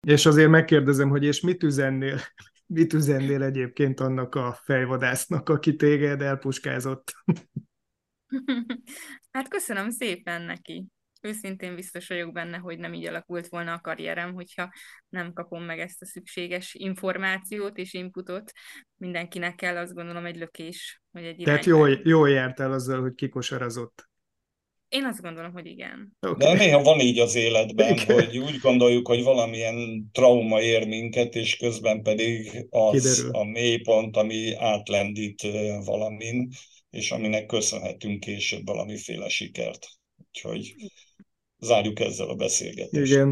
És 0.07 0.26
azért 0.26 0.50
megkérdezem, 0.50 1.09
hogy 1.09 1.24
és 1.24 1.40
mit 1.40 1.62
üzennél, 1.62 2.20
mit 2.66 2.92
üzennél 2.92 3.42
egyébként 3.42 4.00
annak 4.00 4.35
a 4.35 4.59
fejvadásznak, 4.64 5.48
aki 5.48 5.76
téged 5.76 6.22
elpuskázott? 6.22 7.12
Hát 9.33 9.49
köszönöm 9.49 9.90
szépen 9.90 10.42
neki. 10.42 10.87
Őszintén 11.21 11.75
biztos 11.75 12.09
vagyok 12.09 12.33
benne, 12.33 12.57
hogy 12.57 12.79
nem 12.79 12.95
így 12.95 13.07
alakult 13.07 13.49
volna 13.49 13.73
a 13.73 13.81
karrierem, 13.81 14.35
hogyha 14.35 14.73
nem 15.09 15.33
kapom 15.33 15.62
meg 15.62 15.79
ezt 15.79 16.03
a 16.03 16.07
szükséges 16.07 16.75
információt 16.75 17.79
és 17.79 17.92
inputot. 17.92 18.53
Mindenkinek 18.97 19.55
kell 19.55 19.77
azt 19.77 19.95
gondolom 19.95 20.25
egy 20.25 20.37
lökés, 20.37 21.03
hogy 21.12 21.25
egy 21.25 21.42
Tehát 21.45 21.64
jól, 21.64 22.01
jól 22.03 22.31
jártál 22.31 22.73
azzal, 22.73 23.01
hogy 23.01 23.14
kikosarazott. 23.14 24.11
Én 24.88 25.05
azt 25.05 25.23
gondolom, 25.23 25.53
hogy 25.53 25.66
igen. 25.66 26.16
Okay. 26.21 26.53
De 26.53 26.64
néha 26.64 26.83
van 26.83 27.01
így 27.01 27.18
az 27.18 27.35
életben, 27.35 27.92
igen. 27.92 28.14
hogy 28.14 28.38
úgy 28.38 28.59
gondoljuk, 28.59 29.07
hogy 29.07 29.23
valamilyen 29.23 30.09
trauma 30.12 30.61
ér 30.61 30.87
minket, 30.87 31.35
és 31.35 31.57
közben 31.57 32.03
pedig 32.03 32.66
az 32.71 32.92
Kiderül. 32.92 33.31
a 33.31 33.45
mélypont, 33.45 34.16
ami 34.16 34.55
átlendít 34.55 35.42
valamin 35.85 36.49
és 36.92 37.11
aminek 37.11 37.46
köszönhetünk 37.46 38.20
később 38.20 38.66
valamiféle 38.66 39.28
sikert. 39.28 39.87
Úgyhogy 40.16 40.74
zárjuk 41.59 42.00
ezzel 42.00 42.28
a 42.28 42.35
beszélgetést. 42.35 43.12
Igen. 43.12 43.28